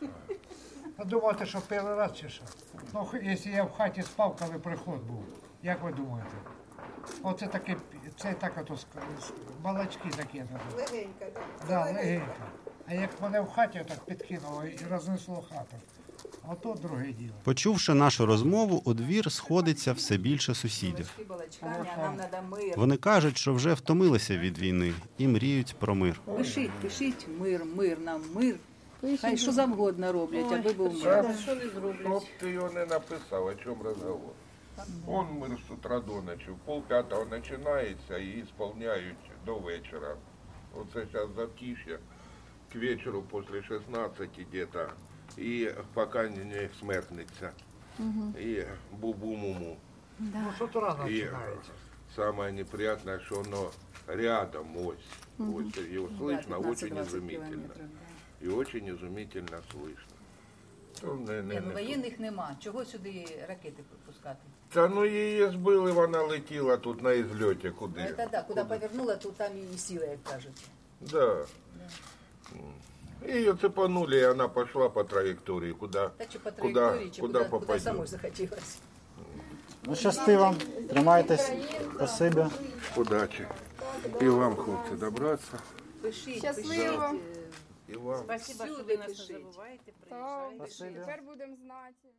Думаєте, 1.05 1.45
що 1.45 1.61
перший 1.61 1.95
раз 1.95 2.11
чи 2.17 2.29
що? 2.29 2.43
Ну, 2.93 3.07
якщо 3.23 3.49
я 3.49 3.63
в 3.63 3.71
хаті 3.71 4.01
спав, 4.01 4.35
коли 4.39 4.59
приход 4.59 5.03
був, 5.07 5.23
як 5.63 5.83
ви 5.83 5.91
думаєте? 5.91 6.31
Оце 7.23 7.47
таке, 7.47 7.75
це 8.17 8.33
так 8.33 8.57
ото 8.57 8.77
балачки 9.63 10.09
такі. 10.17 10.43
Легенько, 10.77 11.25
так? 11.33 11.43
Да, 11.67 11.85
легенько. 11.85 12.25
А 12.87 12.93
як 12.93 13.21
мене 13.21 13.41
в 13.41 13.51
хаті 13.51 13.85
так 13.87 14.05
підкинуло 14.05 14.65
і 14.65 14.79
рознесло 14.91 15.43
хату, 15.49 15.75
ото 16.47 16.73
друге 16.81 17.11
діло. 17.13 17.33
Почувши 17.43 17.93
нашу 17.93 18.25
розмову, 18.25 18.81
у 18.85 18.93
двір 18.93 19.31
сходиться 19.31 19.93
все 19.93 20.17
більше 20.17 20.55
сусідів. 20.55 21.19
Вони 22.75 22.97
кажуть, 22.97 23.37
що 23.37 23.53
вже 23.53 23.73
втомилися 23.73 24.37
від 24.37 24.59
війни 24.59 24.93
і 25.17 25.27
мріють 25.27 25.75
про 25.79 25.95
мир. 25.95 26.21
Пишіть, 26.37 26.71
пишіть 26.71 27.27
мир, 27.39 27.65
мир, 27.65 27.99
нам 27.99 28.21
мир. 28.35 28.55
Хай 29.21 29.37
що 29.37 29.51
завгодно 29.51 30.11
роблять, 30.11 30.51
аби 30.51 30.73
був 30.73 30.93
мир. 30.93 31.25
Чтоб 32.01 32.23
ты 32.41 32.47
ее 32.47 32.69
не 32.73 32.85
написал, 32.85 33.47
о 33.47 33.55
чем 33.55 33.81
разговор. 33.81 34.33
Он 35.07 35.27
мир 35.39 35.57
с 35.67 35.71
утра 35.71 35.99
до 35.99 36.21
ночи, 36.21 36.51
в 36.51 36.57
пол 36.65 36.81
пятого 36.81 37.25
начинается 37.25 38.17
и 38.17 38.41
исполняют 38.43 39.17
до 39.45 39.59
вечера. 39.59 40.17
Вот 40.73 40.87
сейчас 40.93 41.29
затишье 41.35 41.99
к 42.71 42.75
вечеру 42.75 43.21
после 43.21 43.61
16 43.63 44.29
где-то, 44.49 44.91
и 45.37 45.73
пока 45.93 46.27
не, 46.29 46.43
не 46.45 46.69
смертница, 46.79 47.51
Мгм. 47.97 48.33
и 48.39 48.65
бубу-муму. 49.01 49.77
Ну, 50.19 50.53
з 50.57 50.61
утра 50.61 50.91
И 50.91 51.03
починається. 51.03 51.71
самое 52.15 52.51
неприятное, 52.53 53.19
что 53.19 53.41
оно 53.41 53.71
рядом, 54.07 54.67
ось, 54.87 54.97
Мгм. 55.37 55.55
ось, 55.55 55.77
его 55.77 56.07
Да, 56.07 56.17
слышно 56.17 56.55
15-20 56.57 56.71
очень 56.71 56.97
изумительно. 57.01 57.45
километров, 57.49 57.87
И 58.41 58.47
очень 58.47 58.87
изумительно 58.89 59.61
слышно. 59.71 60.15
То 61.01 61.13
не, 61.15 61.41
не, 61.41 61.53
Ні, 61.55 61.61
ну 61.61 61.67
не 61.67 61.73
воєнних 61.73 62.19
нема. 62.19 62.55
Чого 62.59 62.85
сюди 62.85 63.25
ракети 63.47 63.83
пускати? 64.05 64.37
Та 64.73 64.87
ну 64.87 65.05
її 65.05 65.49
збили, 65.49 65.91
вона 65.91 66.21
летіла 66.23 66.77
тут 66.77 67.03
на 67.03 67.11
ізльоті 67.11 67.67
Ну, 67.67 67.73
куди. 67.73 68.13
це 68.17 68.27
да, 68.31 68.41
куди 68.41 68.63
повернула, 68.63 69.15
то 69.15 69.29
там 69.29 69.51
і 69.73 69.77
сила, 69.77 70.05
як 70.05 70.23
кажуть. 70.23 70.67
Да. 71.01 71.45
Ее 73.27 73.53
цепанули, 73.61 74.15
и 74.15 74.23
она 74.23 74.47
пошла 74.47 74.89
по 74.89 75.03
траектории, 75.03 75.73
куда, 75.73 76.09
Та 76.17 76.25
чи 76.25 76.39
по 76.39 76.51
куда, 76.51 76.73
траєкторії, 76.73 77.11
чи 77.11 77.21
куда 77.21 77.39
куди, 77.39 77.49
куди 77.49 77.59
попадет. 77.59 77.83
самой 77.83 78.07
захотілося. 78.07 78.77
Ну, 79.83 79.95
щасти 79.95 80.37
вам, 80.37 80.55
тримайтесь, 80.89 81.51
спасибі. 81.95 82.45
Удачи. 82.95 83.47
И 84.21 84.29
вам, 84.29 84.55
хлопцы, 84.55 84.97
добраться. 84.97 85.59
Пишіть, 86.01 86.37
Щасливо. 86.37 87.11
І 87.89 87.97
вам. 87.97 88.23
Спасибо, 88.23 88.65
що 88.65 88.83
ви 88.83 88.97
нас 88.97 89.07
не 89.07 89.13
забуваєте 89.13 89.91
забуваєте. 89.91 90.99
тепер 90.99 91.21
будемо 91.23 91.55
знати. 91.55 92.09